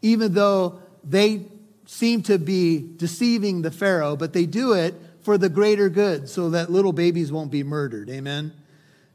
[0.00, 1.44] even though they
[1.86, 6.50] seem to be deceiving the Pharaoh, but they do it for the greater good so
[6.50, 8.08] that little babies won't be murdered.
[8.08, 8.52] Amen.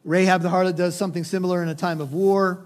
[0.03, 2.63] Rahab the harlot does something similar in a time of war.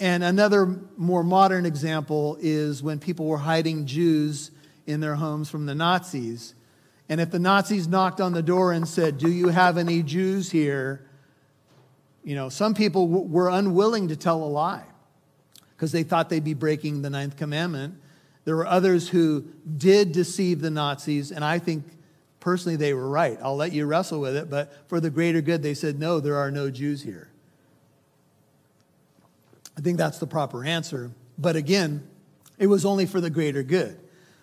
[0.00, 4.50] And another more modern example is when people were hiding Jews
[4.86, 6.54] in their homes from the Nazis.
[7.10, 10.50] And if the Nazis knocked on the door and said, Do you have any Jews
[10.50, 11.04] here?
[12.22, 14.84] You know, some people w- were unwilling to tell a lie
[15.76, 17.96] because they thought they'd be breaking the ninth commandment.
[18.44, 19.44] There were others who
[19.76, 21.84] did deceive the Nazis, and I think
[22.38, 23.38] personally they were right.
[23.42, 26.36] I'll let you wrestle with it, but for the greater good, they said, No, there
[26.36, 27.28] are no Jews here.
[29.76, 31.10] I think that's the proper answer.
[31.36, 32.06] But again,
[32.56, 33.98] it was only for the greater good.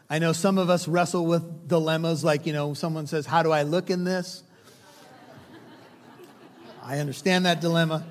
[0.10, 3.52] I know some of us wrestle with dilemmas like, you know, someone says, How do
[3.52, 4.43] I look in this?
[6.82, 8.06] I understand that dilemma.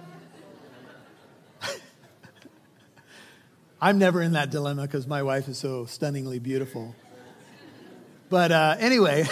[3.81, 6.95] I'm never in that dilemma because my wife is so stunningly beautiful.
[8.29, 9.25] But uh, anyway,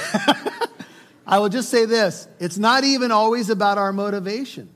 [1.26, 4.70] I will just say this it's not even always about our motivation.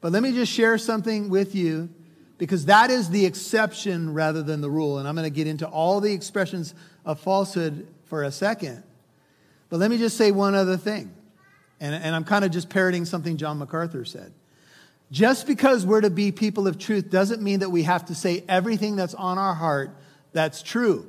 [0.00, 1.90] But let me just share something with you
[2.38, 4.98] because that is the exception rather than the rule.
[4.98, 8.82] And I'm going to get into all the expressions of falsehood for a second.
[9.68, 11.12] But let me just say one other thing.
[11.80, 14.32] And, and I'm kind of just parroting something John MacArthur said.
[15.10, 18.44] Just because we're to be people of truth doesn't mean that we have to say
[18.48, 19.96] everything that's on our heart
[20.32, 21.06] that's true.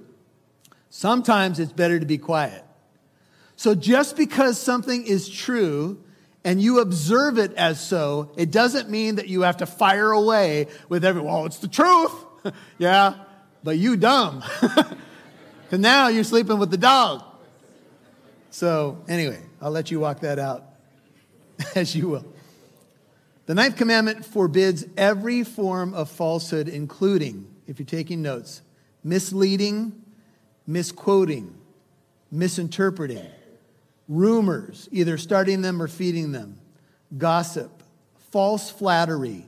[0.89, 2.63] Sometimes it's better to be quiet.
[3.55, 6.03] So just because something is true
[6.47, 10.67] and you observe it as so, it doesn't mean that you have to fire away
[10.87, 12.13] with every, well, it's the truth.
[12.77, 13.15] yeah,
[13.63, 14.43] but you dumb.
[15.63, 17.21] Because now you're sleeping with the dog.
[18.51, 20.63] So, anyway, I'll let you walk that out
[21.75, 22.25] as you will.
[23.47, 28.61] The ninth commandment forbids every form of falsehood, including, if you're taking notes,
[29.03, 30.01] misleading,
[30.65, 31.53] misquoting,
[32.31, 33.27] misinterpreting,
[34.07, 36.57] rumors, either starting them or feeding them,
[37.17, 37.83] gossip,
[38.31, 39.45] false flattery,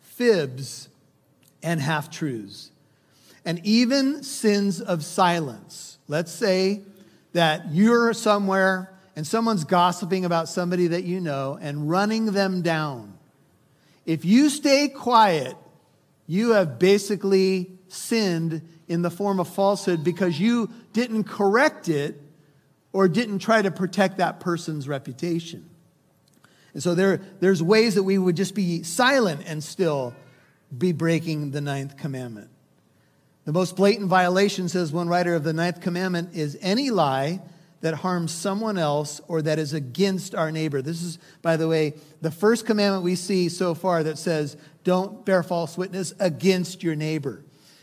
[0.00, 0.88] fibs,
[1.62, 2.70] and half truths,
[3.44, 5.98] and even sins of silence.
[6.08, 6.82] Let's say
[7.32, 13.18] that you're somewhere and someone's gossiping about somebody that you know and running them down.
[14.06, 15.56] If you stay quiet,
[16.26, 22.20] you have basically sinned in the form of falsehood because you didn't correct it
[22.92, 25.68] or didn't try to protect that person's reputation.
[26.74, 30.14] And so there, there's ways that we would just be silent and still
[30.76, 32.48] be breaking the ninth commandment.
[33.44, 37.40] The most blatant violation, says one writer of the ninth commandment, is any lie
[37.80, 40.82] that harms someone else or that is against our neighbor.
[40.82, 45.24] This is, by the way, the first commandment we see so far that says, don't
[45.24, 47.42] bear false witness against your neighbor.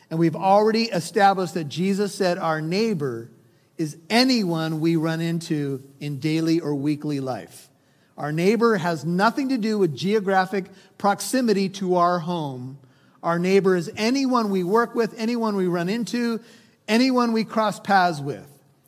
[0.09, 3.31] And we've already established that Jesus said our neighbor
[3.77, 7.69] is anyone we run into in daily or weekly life.
[8.17, 10.65] Our neighbor has nothing to do with geographic
[10.97, 12.79] proximity to our home.
[13.21, 16.39] Our neighbor is anyone we work with, anyone we run into,
[16.87, 18.47] anyone we cross paths with.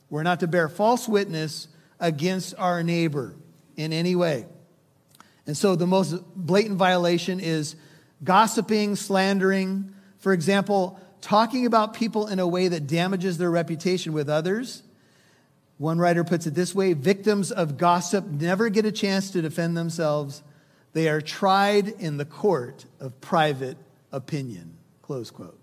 [0.09, 1.67] We're not to bear false witness
[1.99, 3.35] against our neighbor
[3.75, 4.47] in any way.
[5.45, 7.75] And so the most blatant violation is
[8.23, 9.93] gossiping, slandering.
[10.17, 14.83] For example, talking about people in a way that damages their reputation with others.
[15.77, 19.77] One writer puts it this way victims of gossip never get a chance to defend
[19.77, 20.43] themselves.
[20.93, 23.77] They are tried in the court of private
[24.11, 24.77] opinion.
[25.01, 25.59] Close quote.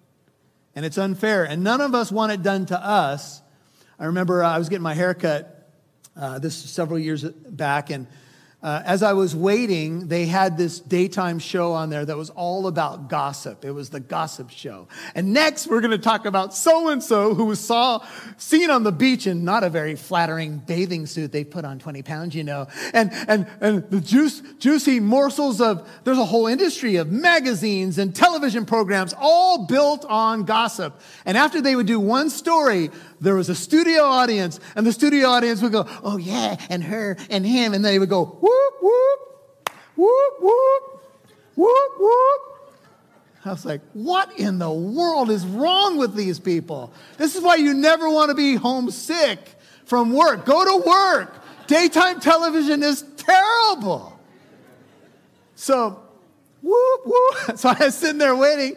[0.74, 1.44] And it's unfair.
[1.44, 3.42] And none of us want it done to us.
[3.98, 5.70] I remember uh, I was getting my hair cut
[6.16, 8.06] uh, this several years back, and
[8.66, 12.66] uh, as I was waiting, they had this daytime show on there that was all
[12.66, 13.64] about gossip.
[13.64, 14.88] It was the gossip show.
[15.14, 18.04] And next, we're going to talk about so and so who was saw
[18.38, 21.30] seen on the beach in not a very flattering bathing suit.
[21.30, 25.88] They put on 20 pounds, you know, and and and the juice, juicy morsels of.
[26.02, 31.00] There's a whole industry of magazines and television programs, all built on gossip.
[31.24, 35.28] And after they would do one story, there was a studio audience, and the studio
[35.28, 39.70] audience would go, "Oh yeah," and her and him, and they would go, "Whoop whoop,
[39.96, 41.02] whoop whoop,
[41.54, 42.40] whoop whoop."
[43.44, 46.92] I was like, "What in the world is wrong with these people?
[47.16, 49.38] This is why you never want to be homesick
[49.84, 50.44] from work.
[50.44, 51.34] Go to work.
[51.66, 54.18] Daytime television is terrible."
[55.54, 56.00] So,
[56.62, 57.56] whoop whoop.
[57.58, 58.76] So I was sitting there waiting.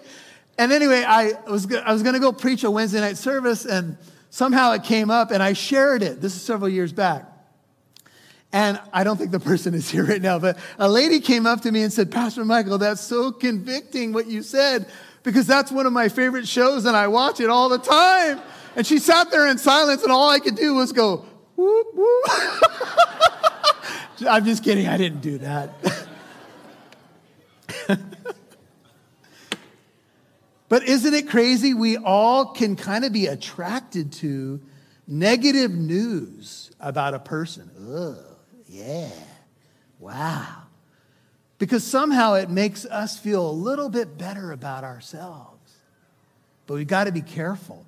[0.58, 3.98] And anyway, I was, I was going to go preach a Wednesday night service, and
[4.30, 6.22] somehow it came up and I shared it.
[6.22, 7.26] This is several years back.
[8.52, 11.62] And I don't think the person is here right now, but a lady came up
[11.62, 14.90] to me and said, Pastor Michael, that's so convicting what you said
[15.24, 18.40] because that's one of my favorite shows and I watch it all the time.
[18.76, 22.26] And she sat there in silence and all I could do was go, whoop, whoop.
[24.28, 24.88] I'm just kidding.
[24.88, 26.08] I didn't do that.
[30.70, 31.74] But isn't it crazy?
[31.74, 34.62] We all can kind of be attracted to
[35.08, 37.70] negative news about a person.
[37.92, 38.24] Ugh,
[38.68, 39.10] yeah,
[39.98, 40.64] wow.
[41.58, 45.74] Because somehow it makes us feel a little bit better about ourselves.
[46.68, 47.84] But we've got to be careful.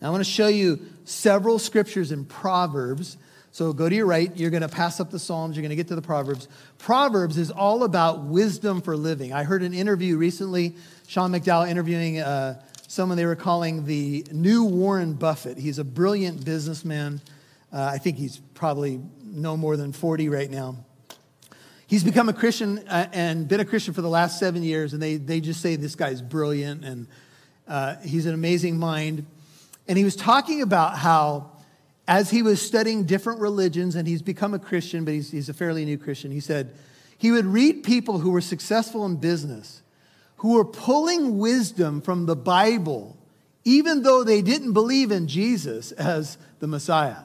[0.00, 3.18] Now, I want to show you several scriptures in Proverbs.
[3.52, 4.34] So go to your right.
[4.36, 5.54] You're going to pass up the Psalms.
[5.54, 6.48] You're going to get to the Proverbs.
[6.78, 9.32] Proverbs is all about wisdom for living.
[9.32, 10.74] I heard an interview recently
[11.06, 15.58] Sean McDowell interviewing uh, someone they were calling the new Warren Buffett.
[15.58, 17.20] He's a brilliant businessman.
[17.72, 20.76] Uh, I think he's probably no more than 40 right now.
[21.86, 25.02] He's become a Christian uh, and been a Christian for the last seven years, and
[25.02, 27.06] they, they just say this guy's brilliant and
[27.68, 29.26] uh, he's an amazing mind.
[29.86, 31.52] And he was talking about how,
[32.08, 35.54] as he was studying different religions, and he's become a Christian, but he's, he's a
[35.54, 36.74] fairly new Christian, he said,
[37.16, 39.82] he would read people who were successful in business,
[40.44, 43.16] who were pulling wisdom from the Bible,
[43.64, 47.22] even though they didn't believe in Jesus as the Messiah.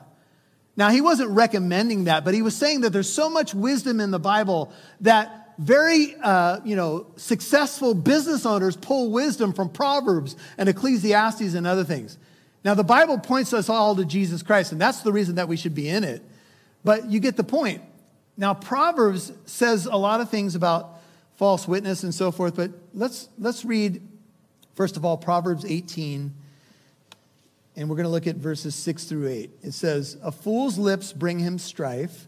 [0.78, 4.12] Now, he wasn't recommending that, but he was saying that there's so much wisdom in
[4.12, 10.70] the Bible that very, uh, you know, successful business owners pull wisdom from Proverbs and
[10.70, 12.18] Ecclesiastes and other things.
[12.64, 15.58] Now, the Bible points us all to Jesus Christ, and that's the reason that we
[15.58, 16.24] should be in it.
[16.86, 17.82] But you get the point.
[18.38, 20.99] Now, Proverbs says a lot of things about
[21.40, 24.06] false witness and so forth, but let's, let's read,
[24.76, 26.32] first of all, Proverbs 18,
[27.78, 29.50] and we're going to look at verses 6 through 8.
[29.64, 32.28] It says, A fool's lips bring him strife.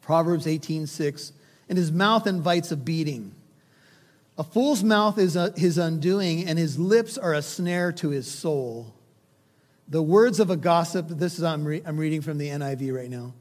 [0.00, 1.32] Proverbs 18, 6
[1.68, 3.32] and his mouth invites a beating.
[4.36, 8.26] A fool's mouth is a, his undoing, and his lips are a snare to his
[8.26, 8.92] soul.
[9.88, 13.10] The words of a gossip, this is, I'm, re, I'm reading from the NIV right
[13.10, 13.34] now.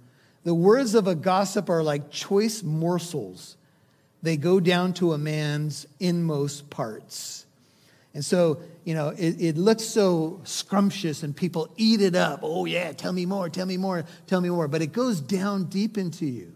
[0.44, 3.56] The words of a gossip are like choice morsels,
[4.22, 7.46] they go down to a man's inmost parts.
[8.14, 12.40] And so, you know, it, it, looks so scrumptious and people eat it up.
[12.42, 14.68] Oh, yeah, tell me more, tell me more, tell me more.
[14.68, 16.54] But it goes down deep into you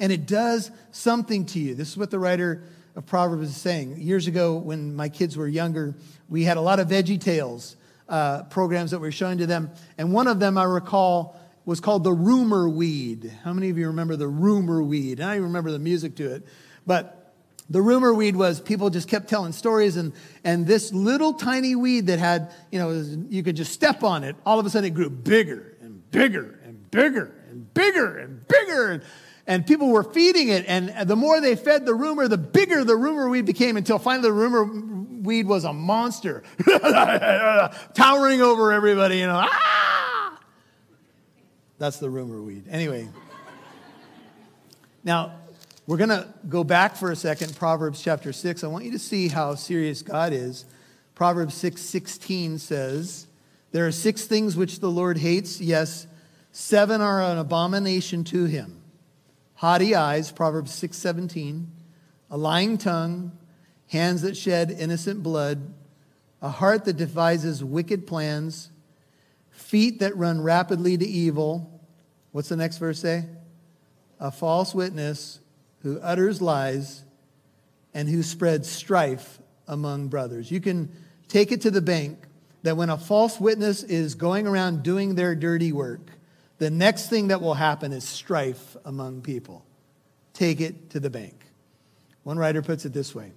[0.00, 1.74] and it does something to you.
[1.74, 2.64] This is what the writer
[2.96, 4.00] of Proverbs is saying.
[4.00, 5.94] Years ago, when my kids were younger,
[6.28, 7.76] we had a lot of Veggie Tales
[8.08, 9.70] uh, programs that we were showing to them.
[9.98, 13.32] And one of them I recall was called the rumor weed.
[13.44, 15.20] How many of you remember the rumor weed?
[15.20, 16.46] I even remember the music to it.
[16.90, 17.34] But
[17.70, 22.08] the rumor weed was people just kept telling stories, and, and this little tiny weed
[22.08, 22.90] that had, you know,
[23.28, 26.58] you could just step on it, all of a sudden it grew bigger and bigger
[26.64, 28.90] and bigger and bigger and bigger.
[28.90, 29.02] And,
[29.46, 30.64] and people were feeding it.
[30.66, 34.28] And the more they fed the rumor, the bigger the rumor weed became until finally
[34.28, 36.42] the rumor weed was a monster,
[37.94, 39.46] towering over everybody, you know.
[39.46, 40.40] Ah!
[41.78, 42.64] That's the rumor weed.
[42.68, 43.08] Anyway.
[45.04, 45.39] Now,
[45.90, 48.62] we're going to go back for a second, Proverbs chapter 6.
[48.62, 50.64] I want you to see how serious God is.
[51.16, 53.26] Proverbs 6 16 says,
[53.72, 55.60] There are six things which the Lord hates.
[55.60, 56.06] Yes,
[56.52, 58.80] seven are an abomination to him
[59.54, 61.66] haughty eyes, Proverbs 6:17,
[62.30, 63.32] a lying tongue,
[63.88, 65.74] hands that shed innocent blood,
[66.40, 68.70] a heart that devises wicked plans,
[69.50, 71.80] feet that run rapidly to evil.
[72.30, 73.26] What's the next verse say?
[74.20, 75.39] A false witness
[75.82, 77.02] who utters lies
[77.94, 80.50] and who spreads strife among brothers.
[80.50, 80.90] You can
[81.28, 82.18] take it to the bank
[82.62, 86.00] that when a false witness is going around doing their dirty work,
[86.58, 89.64] the next thing that will happen is strife among people.
[90.34, 91.34] Take it to the bank.
[92.22, 93.32] One writer puts it this way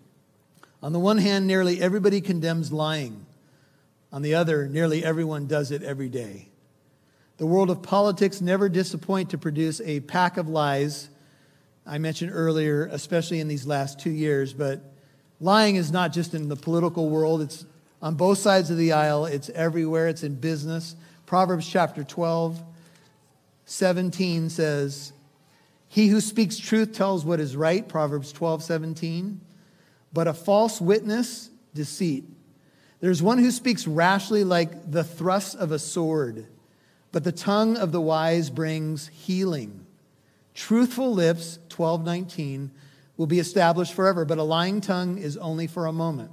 [0.82, 3.26] On the one hand, nearly everybody condemns lying.
[4.12, 6.50] On the other, nearly everyone does it every day.
[7.38, 11.10] The world of politics never disappoint to produce a pack of lies.
[11.86, 14.82] I mentioned earlier, especially in these last two years, but
[15.41, 17.65] lying is not just in the political world, it's
[18.02, 20.96] on both sides of the aisle, it's everywhere, it's in business.
[21.26, 22.62] Proverbs chapter 12
[23.65, 25.13] 17 says,
[25.88, 29.39] He who speaks truth tells what is right, Proverbs 12, 17.
[30.12, 32.26] But a false witness, deceit.
[33.00, 36.46] There's one who speaks rashly like the thrust of a sword,
[37.12, 39.83] but the tongue of the wise brings healing.
[40.54, 42.72] Truthful lips, 1219,
[43.18, 46.32] will be established forever, but a lying tongue is only for a moment.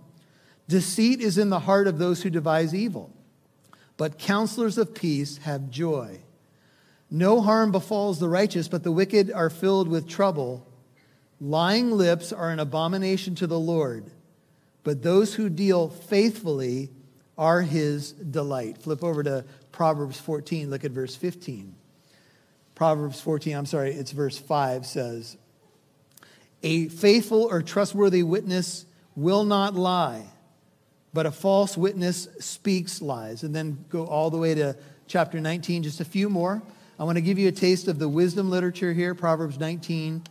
[0.68, 3.12] Deceit is in the heart of those who devise evil,
[3.96, 6.20] but counselors of peace have joy.
[7.10, 10.66] No harm befalls the righteous, but the wicked are filled with trouble.
[11.40, 14.10] Lying lips are an abomination to the Lord,
[14.84, 16.90] but those who deal faithfully
[17.36, 18.78] are his delight.
[18.78, 21.74] Flip over to Proverbs 14, look at verse 15.
[22.80, 25.36] Proverbs 14, I'm sorry, it's verse 5 says,
[26.62, 30.24] A faithful or trustworthy witness will not lie,
[31.12, 33.42] but a false witness speaks lies.
[33.42, 36.62] And then go all the way to chapter 19, just a few more.
[36.98, 40.22] I want to give you a taste of the wisdom literature here, Proverbs 19.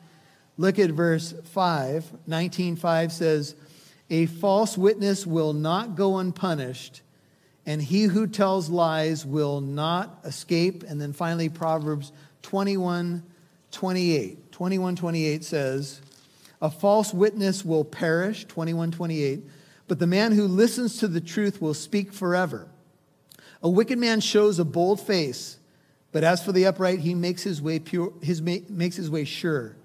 [0.58, 2.12] Look at verse 5.
[2.26, 3.54] 19:5 says,
[4.10, 7.04] "A false witness will not go unpunished,
[7.68, 12.12] and he who tells lies will not escape." And then finally Proverbs
[12.42, 13.24] 21
[13.72, 14.52] 28.
[14.52, 16.02] 21 28 says,
[16.62, 19.44] A false witness will perish, 21 28,
[19.88, 22.68] but the man who listens to the truth will speak forever.
[23.62, 25.58] A wicked man shows a bold face,
[26.12, 29.76] but as for the upright, he makes his way pure, his, makes his way sure.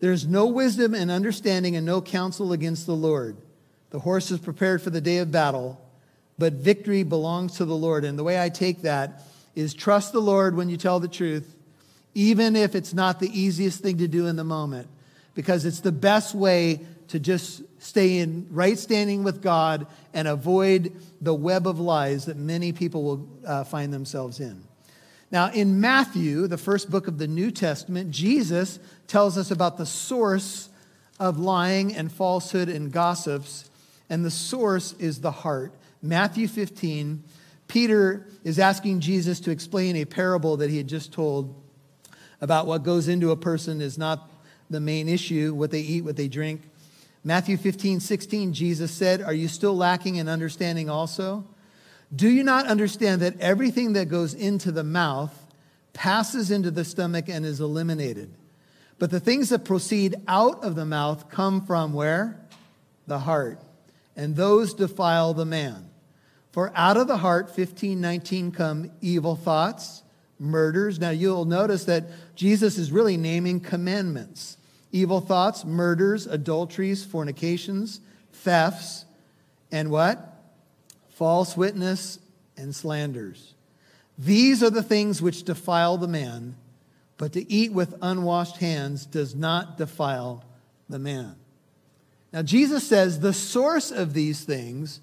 [0.00, 3.36] There's no wisdom and understanding and no counsel against the Lord.
[3.90, 5.80] The horse is prepared for the day of battle,
[6.36, 8.04] but victory belongs to the Lord.
[8.04, 9.22] And the way I take that
[9.54, 11.53] is trust the Lord when you tell the truth,
[12.14, 14.88] even if it's not the easiest thing to do in the moment.
[15.34, 20.92] because it's the best way to just stay in right standing with God and avoid
[21.20, 24.62] the web of lies that many people will uh, find themselves in.
[25.30, 29.86] Now, in Matthew, the first book of the New Testament, Jesus tells us about the
[29.86, 30.68] source
[31.18, 33.68] of lying and falsehood and gossips,
[34.08, 35.72] and the source is the heart.
[36.00, 37.24] Matthew 15,
[37.66, 41.60] Peter is asking Jesus to explain a parable that he had just told
[42.44, 44.30] about what goes into a person is not
[44.68, 46.60] the main issue, what they eat, what they drink.
[47.24, 51.46] Matthew 15, 16, Jesus said, Are you still lacking in understanding also?
[52.14, 55.32] Do you not understand that everything that goes into the mouth
[55.94, 58.30] passes into the stomach and is eliminated?
[58.98, 62.38] But the things that proceed out of the mouth come from where?
[63.06, 63.58] The heart.
[64.16, 65.88] And those defile the man.
[66.52, 70.02] For out of the heart, 15, 19, come evil thoughts,
[70.38, 70.98] murders.
[70.98, 72.04] Now you'll notice that
[72.34, 74.56] Jesus is really naming commandments
[74.92, 78.00] evil thoughts, murders, adulteries, fornications,
[78.32, 79.04] thefts,
[79.72, 80.40] and what?
[81.08, 82.20] False witness
[82.56, 83.54] and slanders.
[84.16, 86.54] These are the things which defile the man,
[87.16, 90.44] but to eat with unwashed hands does not defile
[90.88, 91.34] the man.
[92.32, 95.00] Now, Jesus says the source of these things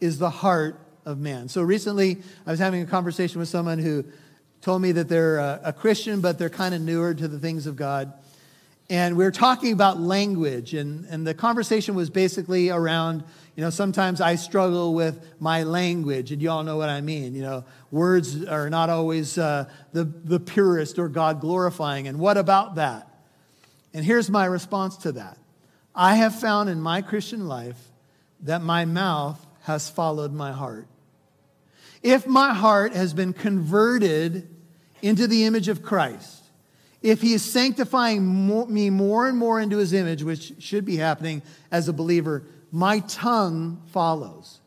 [0.00, 1.48] is the heart of man.
[1.48, 4.04] So recently, I was having a conversation with someone who
[4.62, 7.66] told me that they're a, a Christian, but they're kind of newer to the things
[7.66, 8.12] of God.
[8.88, 13.24] And we were talking about language, and, and the conversation was basically around,
[13.56, 17.34] you know, sometimes I struggle with my language, and you all know what I mean.
[17.34, 22.06] You know, words are not always uh, the, the purest or God glorifying.
[22.06, 23.08] And what about that?
[23.94, 25.38] And here's my response to that
[25.94, 27.78] I have found in my Christian life
[28.42, 30.86] that my mouth has followed my heart.
[32.02, 34.48] If my heart has been converted
[35.02, 36.42] into the image of Christ,
[37.02, 41.42] if he is sanctifying me more and more into his image, which should be happening
[41.70, 44.60] as a believer, my tongue follows.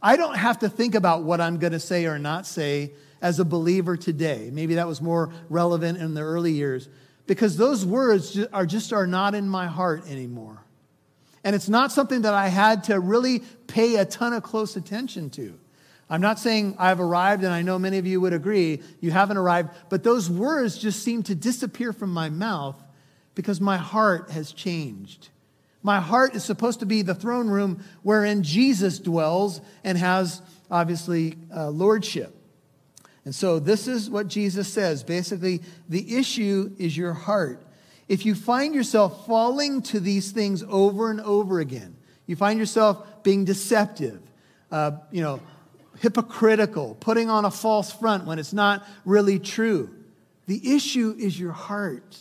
[0.00, 3.38] I don't have to think about what I'm going to say or not say as
[3.38, 4.50] a believer today.
[4.52, 6.88] Maybe that was more relevant in the early years
[7.26, 10.64] because those words are just are not in my heart anymore.
[11.44, 15.30] And it's not something that I had to really pay a ton of close attention
[15.30, 15.58] to.
[16.12, 19.38] I'm not saying I've arrived, and I know many of you would agree you haven't
[19.38, 22.76] arrived, but those words just seem to disappear from my mouth
[23.34, 25.30] because my heart has changed.
[25.82, 31.38] My heart is supposed to be the throne room wherein Jesus dwells and has, obviously,
[31.50, 32.36] uh, lordship.
[33.24, 35.02] And so, this is what Jesus says.
[35.02, 37.64] Basically, the issue is your heart.
[38.06, 41.96] If you find yourself falling to these things over and over again,
[42.26, 44.20] you find yourself being deceptive,
[44.70, 45.40] uh, you know,
[46.02, 49.88] hypocritical, putting on a false front when it's not really true.
[50.46, 52.18] The issue is your heart.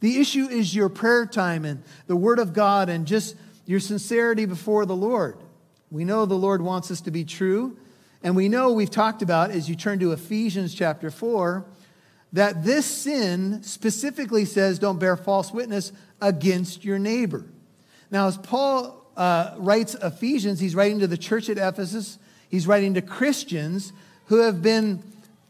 [0.00, 4.44] The issue is your prayer time and the Word of God and just your sincerity
[4.44, 5.36] before the Lord.
[5.92, 7.76] We know the Lord wants us to be true.
[8.24, 11.64] And we know we've talked about, as you turn to Ephesians chapter 4,
[12.32, 17.44] that this sin specifically says don't bear false witness against your neighbor.
[18.10, 22.18] Now, as Paul uh, writes Ephesians, he's writing to the church at Ephesus,
[22.52, 23.92] he's writing to Christians
[24.26, 25.02] who have been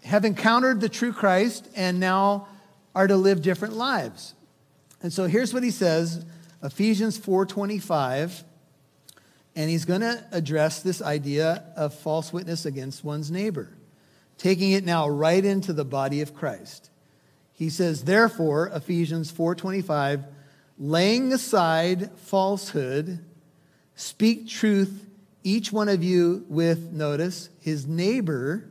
[0.05, 2.49] have encountered the true Christ and now
[2.95, 4.35] are to live different lives.
[5.03, 6.25] And so here's what he says,
[6.63, 8.45] Ephesians 4:25,
[9.55, 13.69] and he's going to address this idea of false witness against one's neighbor
[14.39, 16.91] taking it now right into the body of Christ.
[17.53, 20.25] He says, therefore, Ephesians 4:25,
[20.79, 23.25] laying aside falsehood,
[23.95, 25.07] speak truth,
[25.43, 28.69] each one of you with, notice, his neighbor,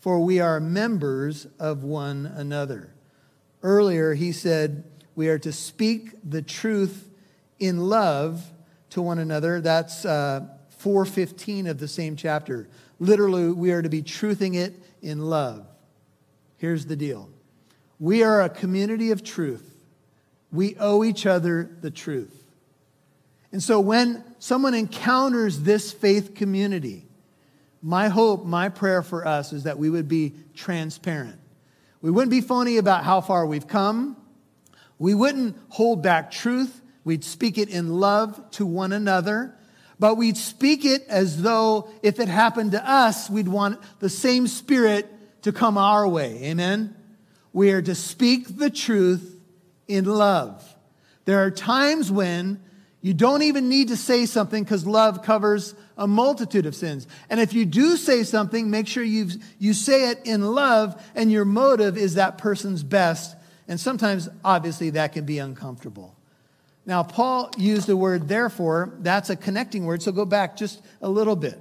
[0.00, 2.92] for we are members of one another.
[3.62, 4.84] Earlier, he said,
[5.14, 7.08] we are to speak the truth
[7.58, 8.52] in love
[8.90, 9.60] to one another.
[9.60, 10.46] That's uh,
[10.78, 12.68] 415 of the same chapter.
[12.98, 15.66] Literally, we are to be truthing it in love.
[16.58, 17.30] Here's the deal
[17.98, 19.70] we are a community of truth.
[20.52, 22.43] We owe each other the truth.
[23.54, 27.06] And so when someone encounters this faith community,
[27.80, 31.38] my hope, my prayer for us is that we would be transparent.
[32.02, 34.16] We wouldn't be phony about how far we've come.
[34.98, 36.82] We wouldn't hold back truth.
[37.04, 39.56] We'd speak it in love to one another
[39.98, 44.46] but we'd speak it as though if it happened to us, we'd want the same
[44.46, 45.08] spirit
[45.42, 46.44] to come our way.
[46.44, 46.94] Amen?
[47.52, 49.40] We are to speak the truth
[49.86, 50.76] in love.
[51.26, 52.60] There are times when
[53.04, 57.06] you don't even need to say something because love covers a multitude of sins.
[57.28, 59.28] And if you do say something, make sure you
[59.58, 63.36] you say it in love and your motive is that person's best.
[63.68, 66.16] And sometimes, obviously, that can be uncomfortable.
[66.86, 68.94] Now, Paul used the word therefore.
[69.00, 71.60] That's a connecting word, so go back just a little bit.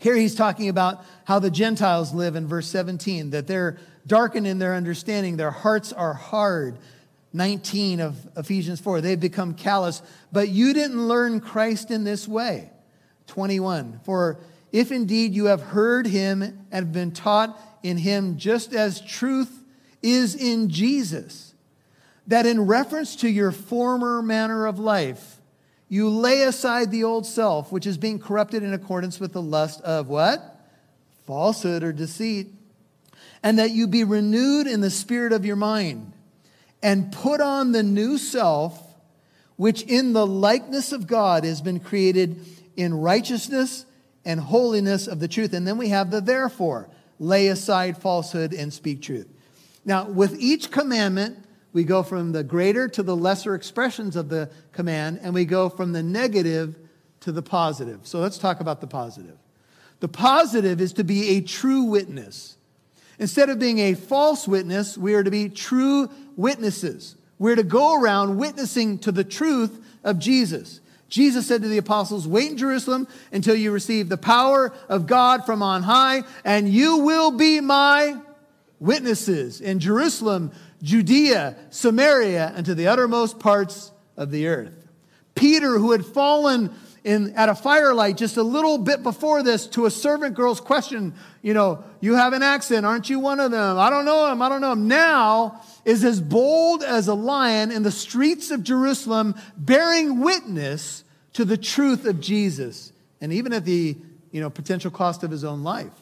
[0.00, 3.78] Here he's talking about how the Gentiles live in verse 17, that they're
[4.08, 6.78] darkened in their understanding, their hearts are hard.
[7.32, 10.02] 19 of Ephesians 4, they've become callous,
[10.32, 12.70] but you didn't learn Christ in this way.
[13.26, 14.40] 21, for
[14.72, 19.64] if indeed you have heard him and been taught in him just as truth
[20.02, 21.54] is in Jesus,
[22.26, 25.36] that in reference to your former manner of life,
[25.88, 29.80] you lay aside the old self, which is being corrupted in accordance with the lust
[29.80, 30.60] of what?
[31.26, 32.48] Falsehood or deceit.
[33.42, 36.12] And that you be renewed in the spirit of your mind,
[36.82, 38.80] and put on the new self,
[39.56, 42.44] which in the likeness of God has been created
[42.76, 43.84] in righteousness
[44.24, 45.52] and holiness of the truth.
[45.52, 49.26] And then we have the therefore lay aside falsehood and speak truth.
[49.84, 54.50] Now, with each commandment, we go from the greater to the lesser expressions of the
[54.72, 56.76] command, and we go from the negative
[57.20, 58.06] to the positive.
[58.06, 59.38] So let's talk about the positive.
[60.00, 62.57] The positive is to be a true witness.
[63.18, 67.16] Instead of being a false witness, we are to be true witnesses.
[67.38, 70.80] We're to go around witnessing to the truth of Jesus.
[71.08, 75.46] Jesus said to the apostles, Wait in Jerusalem until you receive the power of God
[75.46, 78.16] from on high, and you will be my
[78.78, 80.52] witnesses in Jerusalem,
[80.82, 84.88] Judea, Samaria, and to the uttermost parts of the earth.
[85.34, 86.74] Peter, who had fallen
[87.04, 91.14] in, at a firelight just a little bit before this to a servant girl's question,
[91.42, 93.78] you know, you have an accent, aren't you one of them?
[93.78, 94.88] I don't know him, I don't know him.
[94.88, 101.44] Now is as bold as a lion in the streets of Jerusalem, bearing witness to
[101.44, 103.96] the truth of Jesus, and even at the
[104.30, 105.92] you know, potential cost of his own life.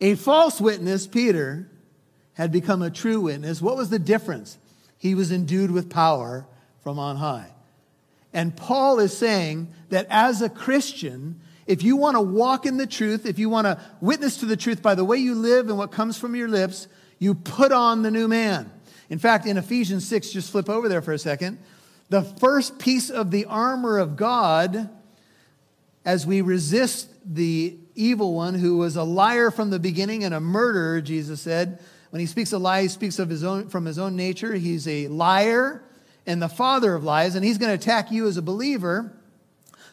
[0.00, 1.68] A false witness, Peter,
[2.34, 3.62] had become a true witness.
[3.62, 4.58] What was the difference?
[4.98, 6.46] He was endued with power
[6.82, 7.53] from on high.
[8.34, 12.86] And Paul is saying that as a Christian, if you want to walk in the
[12.86, 15.78] truth, if you want to witness to the truth by the way you live and
[15.78, 16.88] what comes from your lips,
[17.20, 18.70] you put on the new man.
[19.08, 21.58] In fact, in Ephesians 6, just flip over there for a second.
[22.10, 24.90] The first piece of the armor of God,
[26.04, 30.40] as we resist the evil one who was a liar from the beginning and a
[30.40, 31.78] murderer, Jesus said,
[32.10, 34.54] when he speaks a lie, he speaks of his own, from his own nature.
[34.54, 35.82] He's a liar
[36.26, 39.12] and the father of lies, and he's going to attack you as a believer.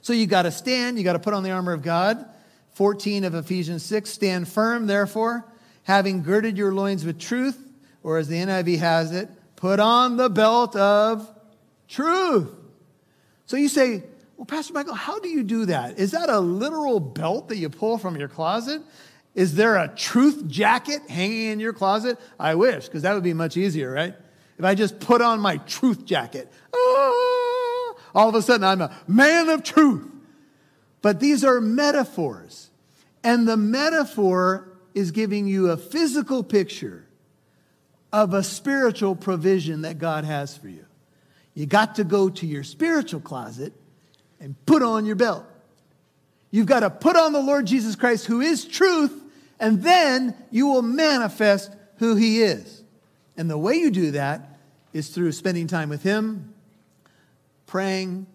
[0.01, 2.25] So you got to stand, you got to put on the armor of God.
[2.73, 5.45] 14 of Ephesians 6 Stand firm, therefore,
[5.83, 7.57] having girded your loins with truth,
[8.03, 11.29] or as the NIV has it, put on the belt of
[11.87, 12.49] truth.
[13.45, 14.03] So you say,
[14.37, 15.99] Well, Pastor Michael, how do you do that?
[15.99, 18.81] Is that a literal belt that you pull from your closet?
[19.35, 22.19] Is there a truth jacket hanging in your closet?
[22.39, 24.15] I wish, because that would be much easier, right?
[24.61, 28.95] If I just put on my truth jacket, ah, all of a sudden I'm a
[29.07, 30.07] man of truth.
[31.01, 32.69] But these are metaphors.
[33.23, 37.07] And the metaphor is giving you a physical picture
[38.13, 40.85] of a spiritual provision that God has for you.
[41.55, 43.73] You got to go to your spiritual closet
[44.39, 45.43] and put on your belt.
[46.51, 49.23] You've got to put on the Lord Jesus Christ, who is truth,
[49.59, 52.83] and then you will manifest who he is.
[53.35, 54.49] And the way you do that
[54.93, 56.53] is through spending time with him,
[57.65, 58.27] praying,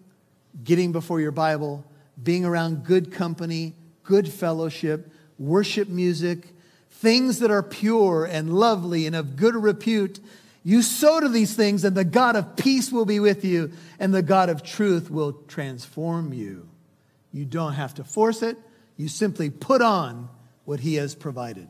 [0.63, 1.85] getting before your Bible,
[2.21, 6.47] being around good company, good fellowship, worship music,
[6.89, 10.19] things that are pure and lovely and of good repute.
[10.63, 14.13] You sow to these things, and the God of peace will be with you, and
[14.13, 16.67] the God of truth will transform you.
[17.31, 18.57] You don't have to force it.
[18.97, 20.29] You simply put on
[20.65, 21.67] what He has provided.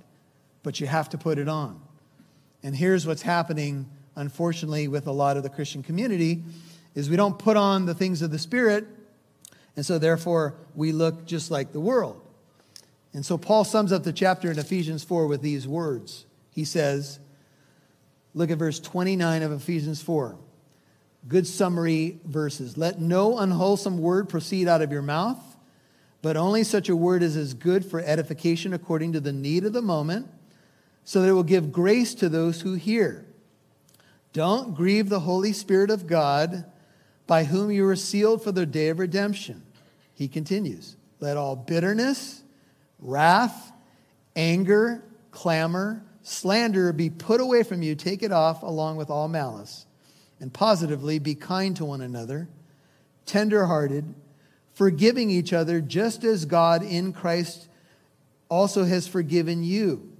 [0.63, 1.81] But you have to put it on.
[2.63, 6.43] And here's what's happening, unfortunately, with a lot of the Christian community
[6.95, 8.85] is we don't put on the things of the Spirit,
[9.75, 12.21] and so therefore we look just like the world.
[13.13, 16.25] And so Paul sums up the chapter in Ephesians 4 with these words.
[16.51, 17.19] He says,
[18.33, 20.37] look at verse 29 of Ephesians 4.
[21.27, 22.77] Good summary verses.
[22.77, 25.39] Let no unwholesome word proceed out of your mouth
[26.21, 29.73] but only such a word as is good for edification according to the need of
[29.73, 30.27] the moment,
[31.03, 33.25] so that it will give grace to those who hear.
[34.37, 36.63] Don't grieve the Holy Spirit of God,
[37.25, 39.63] by whom you were sealed for the day of redemption.
[40.13, 42.43] He continues, let all bitterness,
[42.99, 43.71] wrath,
[44.35, 47.95] anger, clamor, slander be put away from you.
[47.95, 49.87] Take it off along with all malice.
[50.39, 52.47] And positively, be kind to one another,
[53.25, 54.13] tenderhearted
[54.75, 57.69] forgiving each other just as God in Christ
[58.49, 60.15] also has forgiven you.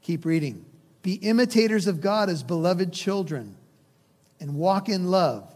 [0.00, 0.64] Keep reading.
[1.02, 3.56] Be imitators of God as beloved children
[4.40, 5.52] and walk in love,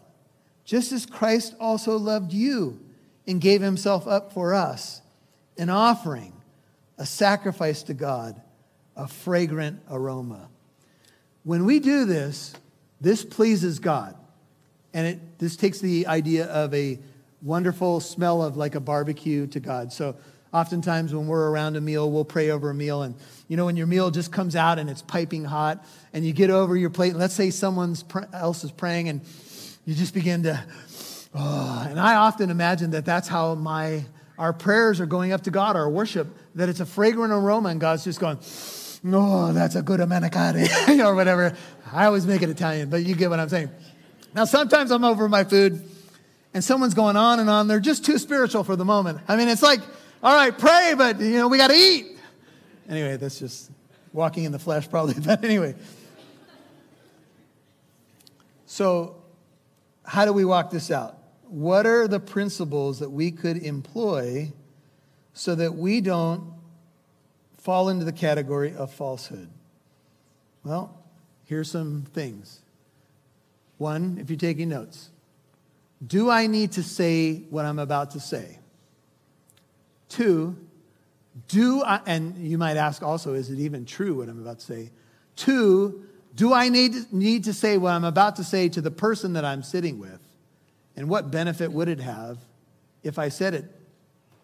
[0.65, 2.81] just as Christ also loved you
[3.27, 5.01] and gave himself up for us,
[5.57, 6.33] an offering,
[6.99, 8.41] a sacrifice to God,
[8.97, 10.49] a fragrant aroma.
[11.45, 12.55] When we do this,
[13.01, 14.17] this pleases God.
[14.93, 16.99] And it, this takes the idea of a
[17.43, 19.93] wonderful smell of like a barbecue to God.
[19.93, 20.17] So
[20.53, 23.03] oftentimes when we're around a meal, we'll pray over a meal.
[23.03, 23.15] And
[23.49, 26.51] you know, when your meal just comes out and it's piping hot, and you get
[26.51, 27.97] over your plate, and let's say someone
[28.33, 29.21] else is praying, and
[29.85, 30.65] you just begin to,
[31.35, 34.05] oh, and I often imagine that that's how my
[34.39, 37.81] our prayers are going up to God, our worship, that it's a fragrant aroma, and
[37.81, 38.39] God's just going,
[39.15, 41.57] oh, that's a good a manicotti, or whatever.
[41.93, 43.71] I always make it Italian, but you get what I'm saying.
[44.35, 45.83] Now, sometimes I'm over my food,
[46.53, 47.69] and someone's going on and on.
[47.69, 49.21] They're just too spiritual for the moment.
[49.29, 49.81] I mean, it's like,
[50.23, 52.19] all right, pray, but, you know, we got to eat.
[52.89, 53.71] Anyway, that's just
[54.13, 55.15] walking in the flesh, probably.
[55.25, 55.75] But anyway.
[58.67, 59.17] So,
[60.05, 61.19] how do we walk this out?
[61.49, 64.53] What are the principles that we could employ
[65.35, 66.53] so that we don't
[67.59, 69.49] fall into the category of falsehood?
[70.65, 70.97] Well,
[71.45, 72.61] here's some things.
[73.79, 75.11] One, if you're taking notes,
[76.05, 78.59] do I need to say what I'm about to say?
[80.09, 80.57] Two,
[81.49, 84.65] do I, and you might ask also, is it even true what I'm about to
[84.65, 84.91] say?
[85.37, 86.05] Two,
[86.35, 89.45] do I need, need to say what I'm about to say to the person that
[89.45, 90.21] I'm sitting with?
[90.97, 92.39] And what benefit would it have
[93.03, 93.65] if I said it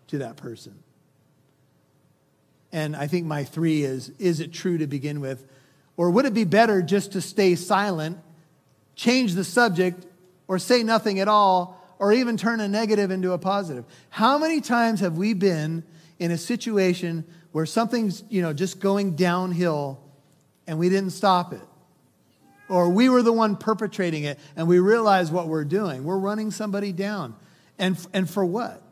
[0.08, 0.82] to that person?
[2.72, 5.46] And I think my three is is it true to begin with?
[5.96, 8.18] Or would it be better just to stay silent,
[8.96, 10.06] change the subject,
[10.48, 13.84] or say nothing at all, or even turn a negative into a positive?
[14.10, 15.84] How many times have we been
[16.18, 20.02] in a situation where something's, you know, just going downhill
[20.66, 21.62] and we didn't stop it?
[22.72, 26.04] or we were the one perpetrating it and we realize what we're doing.
[26.04, 27.36] We're running somebody down.
[27.78, 28.82] And, and for what?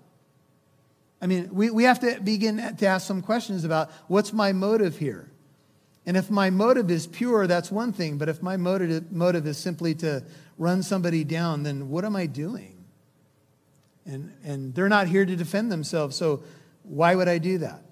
[1.23, 4.99] I mean, we, we have to begin to ask some questions about what's my motive
[4.99, 5.31] here?
[6.05, 8.19] And if my motive is pure, that's one thing.
[8.19, 10.25] But if my motive, motive is simply to
[10.59, 12.80] run somebody down, then what am I doing?
[14.07, 16.43] And, and they're not here to defend themselves, so
[16.83, 17.83] why would I do that?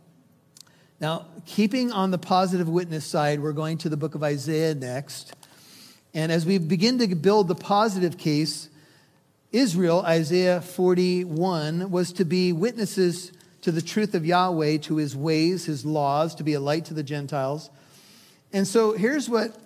[1.01, 5.35] Now, keeping on the positive witness side, we're going to the book of Isaiah next.
[6.13, 8.69] And as we begin to build the positive case,
[9.53, 13.33] Israel, Isaiah 41, was to be witnesses
[13.63, 16.95] to the truth of Yahweh, to his ways, his laws, to be a light to
[16.95, 17.71] the Gentiles.
[18.53, 19.57] And so here's what,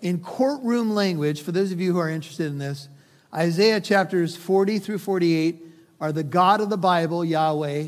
[0.00, 2.88] in courtroom language, for those of you who are interested in this,
[3.34, 5.62] Isaiah chapters 40 through 48
[6.02, 7.86] are the God of the Bible, Yahweh,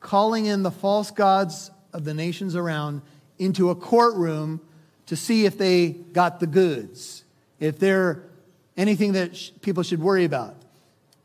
[0.00, 3.00] calling in the false gods of the nations around
[3.38, 4.60] into a courtroom
[5.06, 7.22] to see if they got the goods
[7.60, 8.24] if they're
[8.76, 10.56] anything that sh- people should worry about.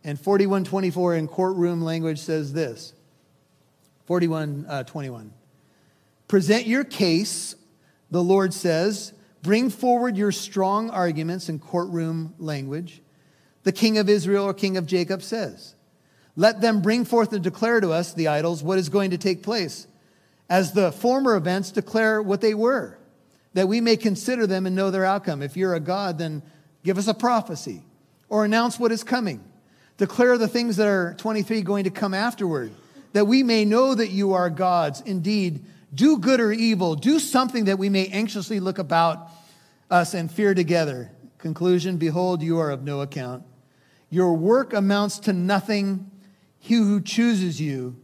[0.04, 2.94] And 4124 in courtroom language says this
[4.06, 5.22] 4121.
[5.22, 5.30] Uh,
[6.28, 7.56] Present your case,
[8.12, 9.14] the Lord says.
[9.42, 13.02] Bring forward your strong arguments in courtroom language.
[13.64, 15.74] The king of Israel or king of Jacob says.
[16.40, 19.44] Let them bring forth and declare to us, the idols, what is going to take
[19.44, 19.88] place,
[20.50, 22.98] as the former events declare what they were
[23.54, 25.42] that we may consider them and know their outcome.
[25.42, 26.42] If you're a God, then
[26.84, 27.84] give us a prophecy
[28.30, 29.44] or announce what is coming.
[29.98, 32.72] Declare the things that are 23 going to come afterward,
[33.12, 35.02] that we may know that you are gods.
[35.02, 39.30] Indeed, do good or evil, do something that we may anxiously look about
[39.92, 41.12] us and fear together.
[41.40, 43.44] Conclusion Behold, you are of no account.
[44.10, 46.10] Your work amounts to nothing.
[46.60, 47.96] He who chooses you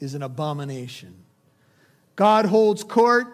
[0.00, 1.24] is an abomination.
[2.16, 3.26] God holds court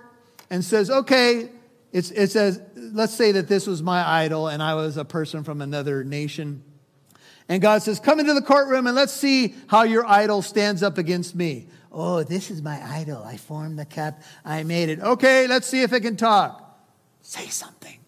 [0.48, 1.50] and says, okay,
[1.92, 5.44] it's, it says, let's say that this was my idol and I was a person
[5.44, 6.62] from another nation.
[7.48, 10.98] And God says, come into the courtroom and let's see how your idol stands up
[10.98, 11.66] against me.
[11.92, 13.22] Oh, this is my idol.
[13.24, 14.22] I formed the cup.
[14.44, 15.00] I made it.
[15.00, 16.66] Okay, let's see if it can talk.
[17.22, 17.98] Say something.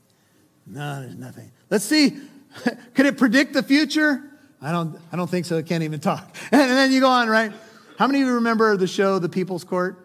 [0.67, 1.51] No, there's nothing.
[1.69, 2.17] Let's see.
[2.95, 4.23] Can it predict the future?
[4.63, 5.59] I don't, I don't think so.
[5.59, 6.37] It can't even talk.
[6.53, 7.53] And then you go on, right?
[7.99, 9.99] How many of you remember the show, The People's Court?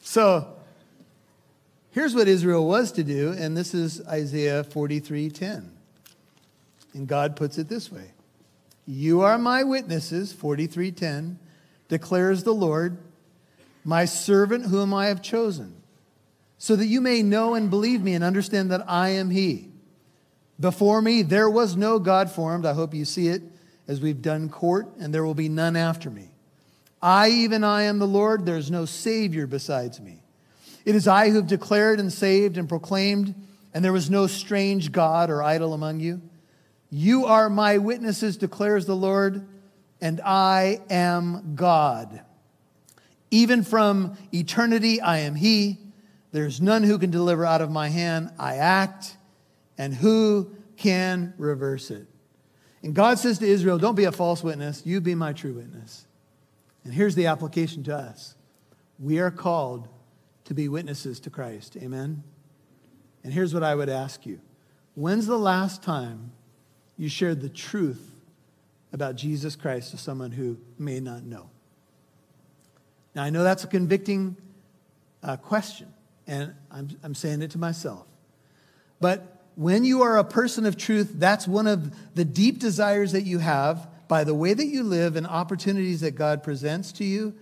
[0.00, 0.54] So
[1.94, 5.70] Here's what Israel was to do, and this is Isaiah 43:10.
[6.92, 8.10] And God puts it this way.
[8.84, 11.38] You are my witnesses, 43:10,
[11.88, 12.98] declares the Lord,
[13.84, 15.74] my servant whom I have chosen,
[16.58, 19.68] so that you may know and believe me and understand that I am he.
[20.58, 22.64] Before me there was no God formed.
[22.64, 23.42] I hope you see it
[23.86, 26.30] as we've done court, and there will be none after me.
[27.02, 28.46] I, even I, am the Lord.
[28.46, 30.22] There's no Savior besides me.
[30.86, 33.34] It is I who have declared and saved and proclaimed,
[33.74, 36.22] and there was no strange God or idol among you.
[36.90, 39.46] You are my witnesses, declares the Lord,
[40.04, 42.20] and I am God.
[43.30, 45.78] Even from eternity, I am He.
[46.30, 48.30] There's none who can deliver out of my hand.
[48.38, 49.16] I act,
[49.78, 52.06] and who can reverse it?
[52.82, 56.06] And God says to Israel, Don't be a false witness, you be my true witness.
[56.84, 58.34] And here's the application to us
[58.98, 59.88] we are called
[60.44, 61.78] to be witnesses to Christ.
[61.78, 62.22] Amen?
[63.24, 64.38] And here's what I would ask you
[64.96, 66.32] When's the last time
[66.98, 68.13] you shared the truth
[68.94, 71.50] about Jesus Christ to someone who may not know?
[73.14, 74.36] Now, I know that's a convicting
[75.22, 75.92] uh, question,
[76.26, 78.06] and I'm, I'm saying it to myself.
[79.00, 83.22] But when you are a person of truth, that's one of the deep desires that
[83.22, 87.34] you have by the way that you live and opportunities that God presents to you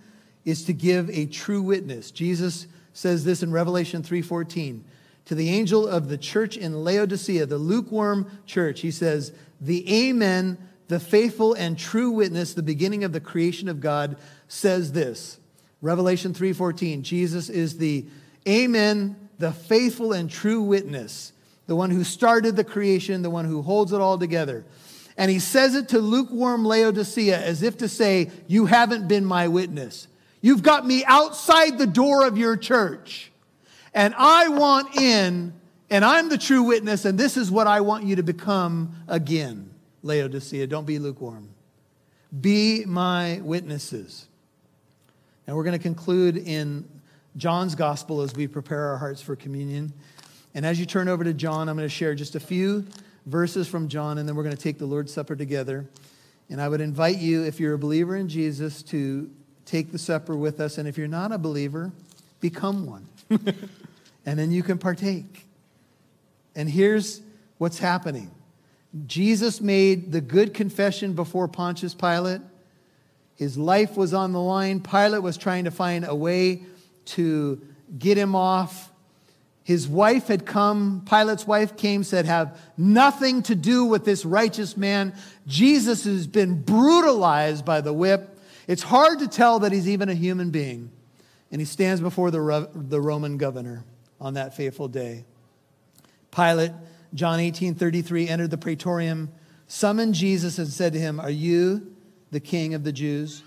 [0.45, 2.11] is to give a true witness.
[2.11, 4.83] Jesus says this in Revelation 3:14
[5.25, 8.81] to the angel of the church in Laodicea, the lukewarm church.
[8.81, 9.31] He says,
[9.61, 10.57] "The Amen,
[10.87, 14.17] the faithful and true witness, the beginning of the creation of God,
[14.47, 15.37] says this."
[15.81, 17.03] Revelation 3:14.
[17.03, 18.05] Jesus is the
[18.47, 21.31] Amen, the faithful and true witness,
[21.67, 24.65] the one who started the creation, the one who holds it all together.
[25.17, 29.47] And he says it to lukewarm Laodicea as if to say, You haven't been my
[29.47, 30.07] witness.
[30.41, 33.31] You've got me outside the door of your church.
[33.93, 35.53] And I want in,
[35.89, 39.69] and I'm the true witness, and this is what I want you to become again.
[40.03, 41.49] Laodicea, don't be lukewarm.
[42.39, 44.27] Be my witnesses.
[45.47, 46.87] Now we're going to conclude in
[47.35, 49.93] John's gospel as we prepare our hearts for communion.
[50.53, 52.85] And as you turn over to John, I'm going to share just a few
[53.25, 55.87] verses from John, and then we're going to take the Lord's Supper together.
[56.49, 59.29] And I would invite you, if you're a believer in Jesus, to
[59.65, 60.77] take the supper with us.
[60.77, 61.91] And if you're not a believer,
[62.39, 63.07] become one.
[64.25, 65.45] and then you can partake.
[66.55, 67.21] And here's
[67.57, 68.29] what's happening
[69.07, 72.41] Jesus made the good confession before Pontius Pilate.
[73.35, 74.79] His life was on the line.
[74.79, 76.63] Pilate was trying to find a way
[77.05, 77.61] to
[77.97, 78.91] get him off.
[79.63, 84.75] His wife had come, Pilate's wife came, said, Have nothing to do with this righteous
[84.75, 85.13] man.
[85.47, 88.37] Jesus has been brutalized by the whip.
[88.67, 90.91] It's hard to tell that he's even a human being.
[91.51, 93.85] And he stands before the, the Roman governor
[94.19, 95.23] on that fateful day.
[96.31, 96.71] Pilate,
[97.13, 99.31] John 18 33, entered the praetorium,
[99.67, 101.95] summoned Jesus, and said to him, Are you
[102.31, 103.41] the king of the Jews?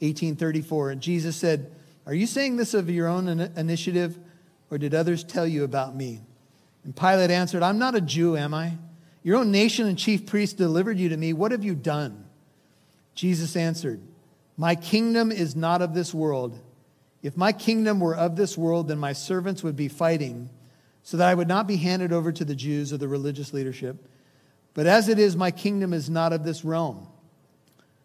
[0.00, 0.90] 1834.
[0.90, 1.70] And Jesus said,
[2.06, 4.18] Are you saying this of your own initiative,
[4.70, 6.20] or did others tell you about me?
[6.84, 8.78] And Pilate answered, I'm not a Jew, am I?
[9.22, 11.32] Your own nation and chief priests delivered you to me.
[11.32, 12.24] What have you done?
[13.14, 14.00] Jesus answered,
[14.56, 16.58] my kingdom is not of this world.
[17.22, 20.50] If my kingdom were of this world, then my servants would be fighting
[21.02, 24.08] so that I would not be handed over to the Jews or the religious leadership.
[24.74, 27.08] But as it is, my kingdom is not of this realm.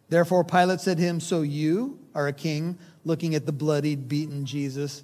[0.08, 4.44] Therefore, Pilate said to him, So you are a king, looking at the bloodied, beaten
[4.44, 5.02] Jesus.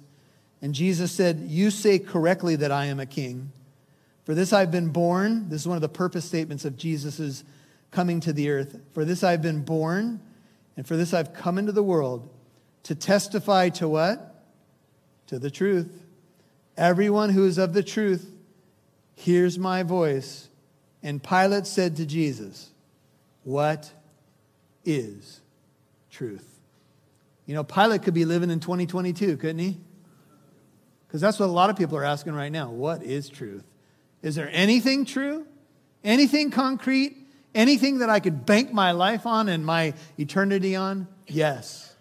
[0.61, 3.51] And Jesus said, You say correctly that I am a king.
[4.25, 5.49] For this I've been born.
[5.49, 7.43] This is one of the purpose statements of Jesus'
[7.91, 8.79] coming to the earth.
[8.93, 10.19] For this I've been born
[10.75, 12.27] and for this I've come into the world
[12.83, 14.43] to testify to what?
[15.27, 16.04] To the truth.
[16.77, 18.29] Everyone who is of the truth
[19.15, 20.49] hears my voice.
[21.01, 22.71] And Pilate said to Jesus,
[23.43, 23.91] What
[24.83, 25.41] is
[26.09, 26.59] truth?
[27.45, 29.77] You know, Pilate could be living in 2022, couldn't he?
[31.07, 32.71] Because that's what a lot of people are asking right now.
[32.71, 33.63] What is truth?
[34.21, 35.45] Is there anything true?
[36.03, 37.15] Anything concrete?
[37.53, 41.07] Anything that I could bank my life on and my eternity on?
[41.27, 41.95] Yes.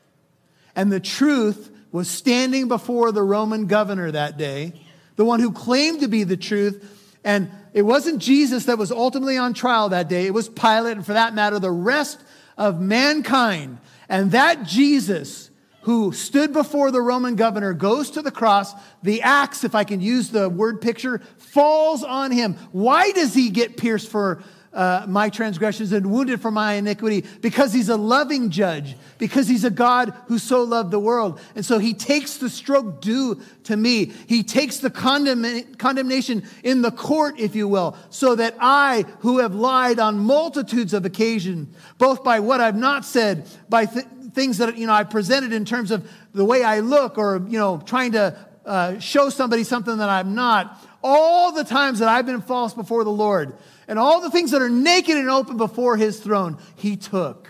[0.75, 4.73] And the truth was standing before the Roman governor that day,
[5.15, 6.85] the one who claimed to be the truth.
[7.23, 11.07] And it wasn't Jesus that was ultimately on trial that day, it was Pilate, and
[11.07, 12.21] for that matter, the rest
[12.59, 13.79] of mankind.
[14.09, 15.51] And that Jesus
[15.83, 18.73] who stood before the Roman governor goes to the cross.
[19.05, 22.55] The axe, if I can use the word picture, falls on him.
[22.73, 24.43] Why does he get pierced for
[24.75, 29.65] uh, my transgressions and wounded for my iniquity because he's a loving judge, because he's
[29.65, 31.41] a God who so loved the world.
[31.55, 34.07] And so he takes the stroke due to me.
[34.27, 39.39] He takes the condemn- condemnation in the court, if you will, so that I, who
[39.39, 44.59] have lied on multitudes of occasion, both by what I've not said, by th- things
[44.59, 47.81] that you know I presented in terms of the way I look, or you know
[47.87, 52.43] trying to uh, show somebody something that I'm not, all the times that I've been
[52.43, 53.57] false before the Lord
[53.89, 57.49] and all the things that are naked and open before his throne, he took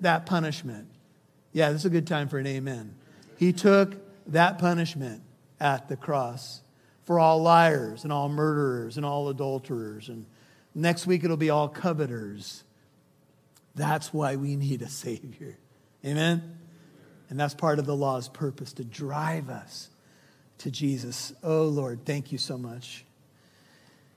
[0.00, 0.88] that punishment.
[1.52, 2.94] Yeah, this is a good time for an amen.
[3.36, 3.94] He took
[4.28, 5.22] that punishment
[5.58, 6.62] at the cross
[7.04, 10.08] for all liars and all murderers and all adulterers.
[10.08, 10.26] And
[10.74, 12.64] next week it'll be all coveters.
[13.74, 15.58] That's why we need a Savior.
[16.04, 16.58] Amen?
[17.28, 19.88] And that's part of the law's purpose to drive us
[20.58, 21.32] to Jesus.
[21.42, 23.04] Oh, Lord, thank you so much.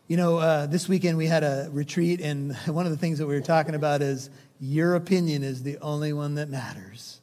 [0.10, 3.28] You know, uh, this weekend we had a retreat, and one of the things that
[3.28, 4.30] we were talking about is
[4.60, 7.22] your opinion is the only one that matters.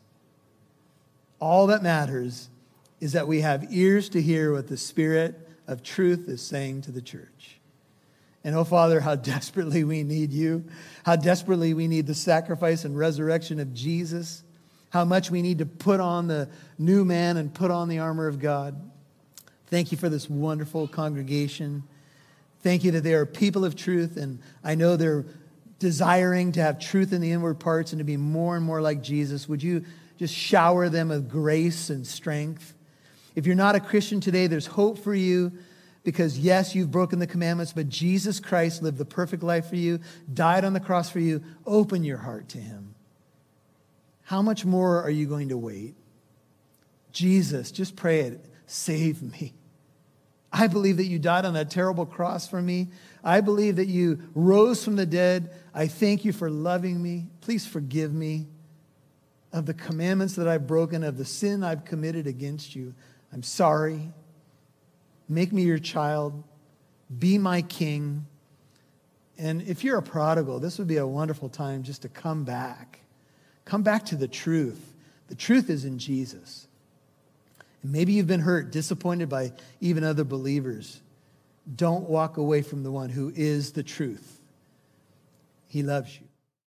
[1.40, 2.48] All that matters
[2.98, 6.90] is that we have ears to hear what the Spirit of truth is saying to
[6.90, 7.58] the church.
[8.44, 10.64] And oh, Father, how desperately we need you,
[11.04, 14.42] how desperately we need the sacrifice and resurrection of Jesus,
[14.88, 18.26] how much we need to put on the new man and put on the armor
[18.26, 18.90] of God.
[19.66, 21.82] Thank you for this wonderful congregation.
[22.62, 25.24] Thank you that they are people of truth, and I know they're
[25.78, 29.02] desiring to have truth in the inward parts and to be more and more like
[29.02, 29.48] Jesus.
[29.48, 29.84] Would you
[30.18, 32.74] just shower them with grace and strength?
[33.34, 35.52] If you're not a Christian today, there's hope for you
[36.02, 40.00] because, yes, you've broken the commandments, but Jesus Christ lived the perfect life for you,
[40.32, 41.42] died on the cross for you.
[41.66, 42.94] Open your heart to him.
[44.22, 45.94] How much more are you going to wait?
[47.12, 49.54] Jesus, just pray it, save me.
[50.52, 52.88] I believe that you died on that terrible cross for me.
[53.22, 55.54] I believe that you rose from the dead.
[55.72, 57.26] I thank you for loving me.
[57.40, 58.48] Please forgive me
[59.52, 62.94] of the commandments that I've broken, of the sin I've committed against you.
[63.32, 64.12] I'm sorry.
[65.28, 66.42] Make me your child.
[67.16, 68.26] Be my king.
[69.38, 73.00] And if you're a prodigal, this would be a wonderful time just to come back.
[73.64, 74.94] Come back to the truth.
[75.28, 76.66] The truth is in Jesus.
[77.82, 81.00] And maybe you've been hurt, disappointed by even other believers.
[81.76, 84.40] Don't walk away from the one who is the truth.
[85.68, 86.26] He loves you.